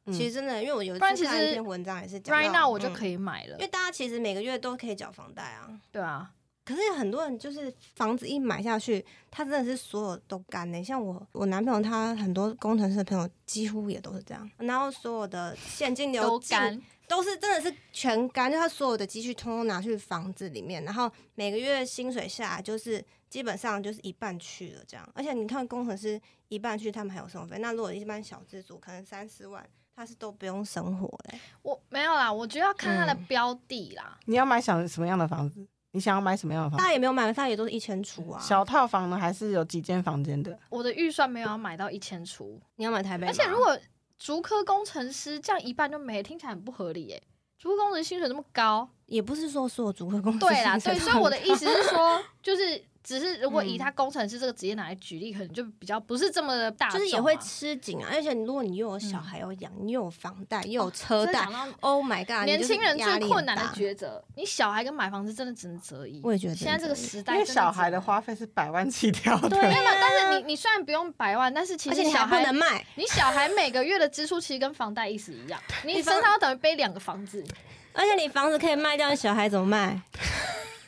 [0.04, 5.68] 嗯、其实真的，因为我有一次看一篇文章也是讲，right now 我就可以买了，因为大家其实每个月都可以缴房贷啊。
[5.90, 6.30] 对啊。
[6.66, 10.82] 可是很多人就是房子一买下去，他真的是所有都干呢。
[10.82, 14.50] 像我，我男朋友他很多工程师的朋友几乎也都是这样。
[14.58, 23.00] 然后所有的现金流都干，都是真的是全干，就他所有的积蓄通通拿去房子里面，然后每个月薪水下来就是
[23.30, 25.08] 基本上就是一半去了这样。
[25.14, 27.58] 而且你看工程师一半去，他们还有生活费。
[27.60, 29.64] 那如果一般小资族可能三四万，
[29.94, 31.38] 他是都不用生活嘞。
[31.62, 34.18] 我没有啦，我觉得要看他的标的啦。
[34.22, 35.64] 嗯、你要买小什么样的房子？
[35.96, 36.84] 你想要买什么样的房子？
[36.84, 38.38] 他也没有买，他也都是一千出啊。
[38.38, 40.56] 小套房呢，还是有几间房间的？
[40.68, 42.60] 我的预算没有要买到一千出。
[42.76, 43.26] 你要买台北？
[43.26, 43.76] 而且如果
[44.18, 47.22] 竹科工程师这样一半就没，听起来很不合理耶。
[47.58, 52.84] 竹科工程师薪水那么高，也不是说所有竹科工程师对啦，对，所以我的意思是说， 就是。
[53.06, 58.08] 只是如果以他工程师这个职业拿来举例，嗯、可能就比较不是这么的大，就是也会吃紧啊。
[58.12, 62.44] 而且如果你又有小孩要养，嗯、你又有房贷又有车贷、哦、，Oh my god！
[62.44, 66.20] 年轻人最困难的抉择，你小孩跟买房子真的只能择一。
[66.24, 69.50] 我也觉得现在这个时代，因为小孩的花费是百万起跳的。
[69.50, 77.44] 对，没有，但是你 你虽然不用百万，但是其实你小孩不能卖，你小孩每个月的支出其实跟房贷意思一样， 你身上要等于背两个房子，
[77.92, 80.02] 而且你房子可以卖掉，你小孩怎么卖？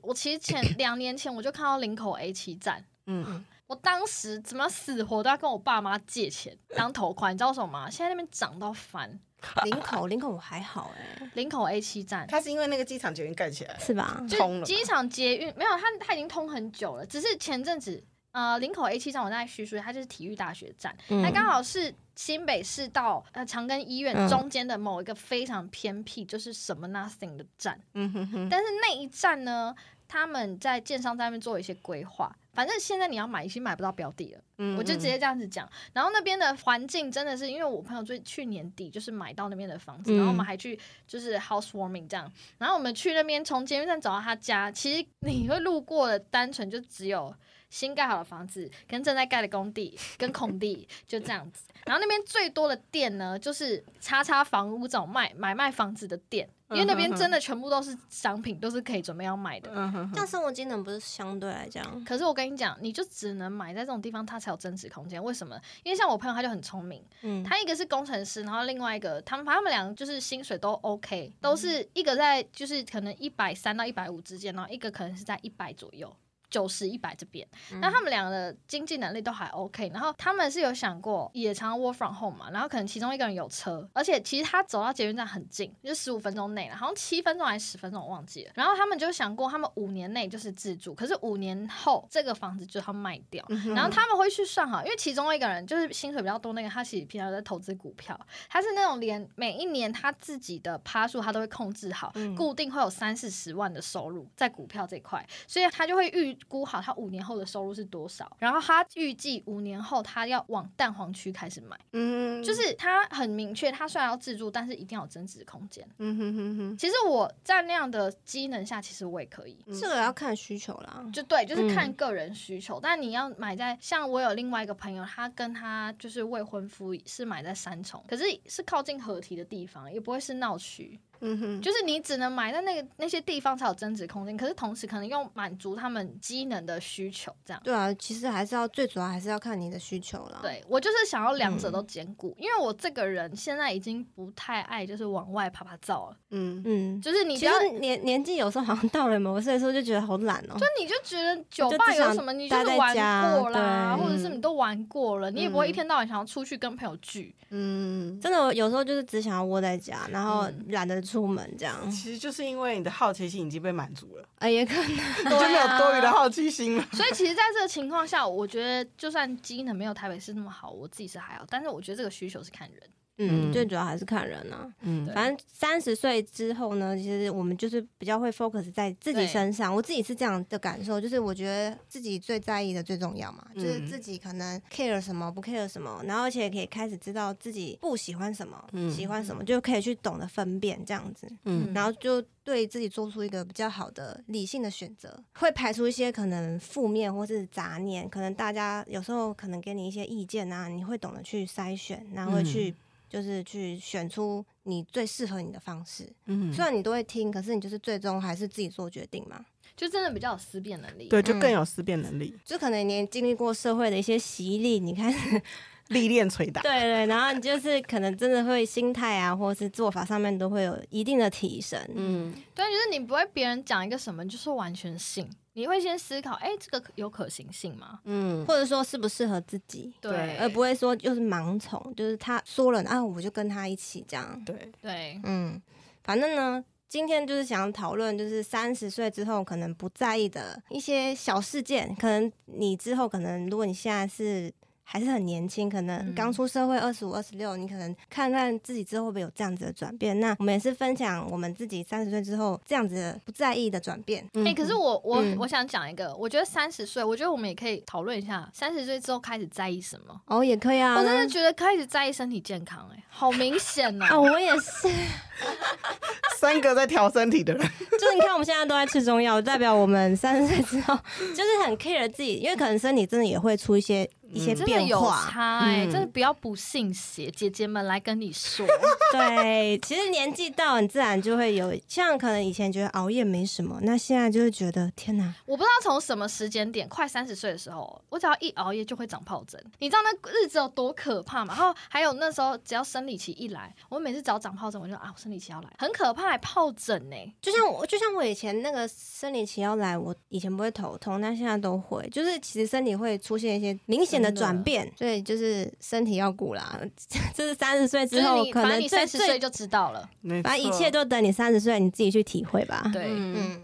[0.08, 7.90] 我其实前 两年前我就看到林口 A 七站，嗯，我当时怎么死活都要跟我爸妈借钱当头款，你知道什么吗？
[7.90, 9.20] 现在那边涨到翻。
[9.64, 14.20] 林口林口我还好哎、欸，林口 A 七站，它是因为那个机场捷运盖起来是吧？
[14.28, 18.02] 就机场捷运没有，它它已经通很久了，只是前阵子
[18.32, 29.72] 呃林口 A 七站我在叙述，它就是体育大学站，它刚、嗯、好是新北市到呃长庚医院中间的某一个非常偏僻，就是什么 nothing 的站，嗯哼哼，但是那一站呢？
[30.08, 35.68] 他们在建商在那边做一些规划，反正现在你要买已经买不到标的了，嗯嗯，我就直接这样子讲。
[35.92, 47.34] 然后那边的环境真的是，因为我朋友最去年底就是买到那边的房子，嗯、然后我们还去就是 housewarming 这样，然后我们去那边从捷运站找到他家，其实你会路过的单纯就只有
[47.70, 51.64] 新盖好的房子跟正在盖的工地跟空地就这样子。
[51.84, 56.48] 然后那边最多的店呢，就是叉叉房屋这种卖买卖房子的店。
[56.70, 59.70] 因为那边真的全部都是商品，都是可以准备要买的。
[59.74, 62.04] 嗯哼，这样生活机能不是相对来讲？
[62.04, 65.22] 可是我跟你讲，你就只能买在这种地方，它才有增值空间。
[65.24, 65.58] 为什么？
[65.82, 67.02] 因为像我朋友，他就很聪明。
[67.22, 76.14] 嗯，他一个是工程师，然后另外一个，他们他们两个就是薪水都 OK，都是一个在就是可能一百三到一百五之间，然后一个可能是在一百左右。
[76.50, 77.46] 九十一百这边，
[77.80, 88.52] 那他们两个的经济能力都还 OK，然后他们是有想过也常 work from home 嘛，然后可能其中一个人有车，而且其实他走到捷运站很近，就十五分钟内了，好像七分钟还是十分钟我忘记了。
[88.54, 93.44] 然后他们就想过，他们五年内就是自住，可是五年后这个房子就要卖掉，
[93.74, 98.18] 然后他们会去算好，因为其中一个人就是薪水比较多那个，他其实平常在投资股票，
[98.48, 106.37] 他是那种连每一年他自己的趴数他都会控制好，固定会有三四十万的收入在股票这块，所以他就会预。
[106.46, 116.76] 估好他五年后的收入是多少，然后他预计五年后他要往蛋黄区开始买，嗯，就是他很明确，他虽然要自住，但是一定要有增值空间，嗯哼哼哼。
[116.76, 122.78] 其实我在那样的机能下，其实我也可以，这个要看需求啦，就对，就是看个人需求。
[122.78, 130.98] 嗯、但你要买在像我有另外一个朋友，他跟他就是未婚夫是买在三重，可是是靠近合体的地方，也不会是闹区。
[131.20, 137.60] 嗯哼，就是你只能买在那个那些地方才有增值空间，可是同时可能又满足他们机能的需求，这样。
[137.64, 140.38] 对啊，其实还是要最主要还是要看你的需求了。
[140.42, 146.16] 对，我就是想要两者都兼顾，嗯、因为我这个人现在已经不太爱就是往外趴趴走了。
[146.30, 150.58] 嗯嗯，就是你其实年年纪有时候好像到了某个岁数就觉得好懒哦、喔。
[150.58, 157.34] 就你就觉得酒吧有什么，你就是玩过啦，或者是你都玩过了，嗯、你也不会一天到晚想要出去跟朋友聚。
[157.50, 161.02] 嗯，真的有时候就是只想要窝在家，然后懒得。
[161.10, 161.90] 出门这样。
[161.90, 166.84] 其实就是因为你的好奇心已经被满足了， 哎，也可能你就没有多余的好奇心了。
[166.92, 171.44] 所以其实，在这个情况下，我觉得就算机能没有台北市那么好，我自己是还好。
[171.48, 172.82] 但是我觉得这个需求是看人。
[173.18, 174.72] 嗯，最主要还是看人啊。
[174.82, 179.74] 嗯，反正三十岁之后呢，其实我们就是比较会 focus 在自己身上。
[179.74, 191.28] 我自己是这样的感受，就是我觉得自己最在意的最重要嘛，就是自己可能 care 什么，不 care 什么，然后而且可以开始知道自己不喜欢什么，喜欢什么，就可以去懂得分辨这样子。
[191.44, 198.08] 嗯，然后就对自己做出一个比较好的理性的选择，会排除一些可能负面或是杂念。
[198.08, 202.74] 可能大家有时候可能给你一些意见啊，你会懂得去筛选，然后会去。
[203.08, 209.44] 就是去选出你最适合你的方式，嗯，虽然你都会听，可是你就是最终还是自己做决定嘛，
[209.76, 215.42] 就真的比较有思辨能力，对，就更有思辨能力，嗯、就可能你经历过社会的一些洗礼，你开始
[215.88, 225.26] 历练捶打，对，对对，然后你就是可能真的会心态啊，或者是做法上面都会有一定的提升，嗯，对，就是你不会别人讲一个什么，就是完全信。
[225.58, 227.98] 你会先思考，哎、欸，这个有可行性吗？
[228.04, 229.92] 嗯，或者说适不适合自己？
[230.00, 234.40] 对，而不会说就是盲从，就是他说了，啊，我就跟他一起这样。
[234.46, 235.60] 对对，嗯，
[236.04, 244.52] 反正呢，今天就是想讨论，就是三十岁之后可能不在意的一些小事件，可能你之后可能，如果你现在是。
[244.90, 250.18] 还是很年轻，可能刚出社会二十五、二十六，你可能看看自己之后会不会有这样子的转变。
[250.18, 254.24] 那我们也是分享我们自己三十岁之后这样子不在意的转变。
[254.24, 260.18] 哎、嗯欸，可是我我、嗯、我想讲一个，我觉得三十岁，我觉得我们也可以讨论一下三十岁之后开始在意什么。
[260.24, 260.96] 哦，也可以啊。
[260.96, 264.08] 我真的觉得开始在意身体健康、欸，哎，好明显啊。
[264.16, 264.88] 哦，我也是。
[266.38, 267.60] 三个在调身体的人，
[267.90, 274.08] 就是你看我们现在都在吃中药，代表我们三十岁之后就是很 care 自己，因为可能身体真的也会出一些。
[274.32, 278.66] 一些变化，哎、欸，真的不要不信邪，姐姐们来跟你说。
[279.12, 285.34] 对，其实年纪到，你自然就会有，像可能以前觉得熬夜没什么，那现在就会觉得天哪！
[285.46, 289.58] 我不知道从什么时间点，快三十岁的时候，我只要一熬夜就会长疱疹。
[289.78, 291.54] 你知道那日子有多可怕吗？
[291.54, 297.16] 然后还有那时候，只要生理期一来，我每次只要长疱疹，我就啊，我生理期要来，很可怕，疱疹呢。
[297.40, 306.78] 就像我，就像我以前那个生理期要来，我以前不会头痛，但现在都会，就是其实身体会出现一些明显的转变，所以就是身体要顾啦。
[307.34, 310.08] 这是三十岁之后，可能三十岁就知道了。
[310.42, 312.90] 反正一切都等你三十岁，你自己去体会吧。
[312.92, 313.62] 对，嗯。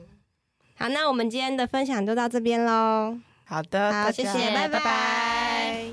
[0.77, 3.19] 好，那我们今天的分享就到这边喽。
[3.45, 4.69] 好的，好，谢谢，拜拜。
[4.69, 5.85] 拜拜。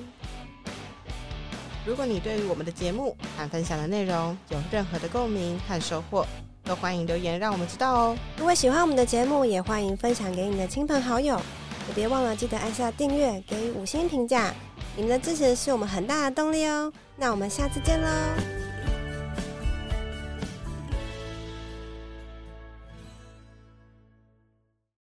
[1.85, 6.25] 如果你对于我们的节目和分享的内容有任何的共鸣和收获，
[6.63, 8.17] 都欢迎留言让我们知道哦。
[8.37, 11.41] 如果喜欢我们的节目，也欢迎分享给你的亲朋好友。
[11.87, 14.53] 也别忘了记得按下订阅，给予五星评价，
[14.95, 16.91] 你们的支持是我们很大的动力哦。
[17.17, 18.60] 那我们下次见喽。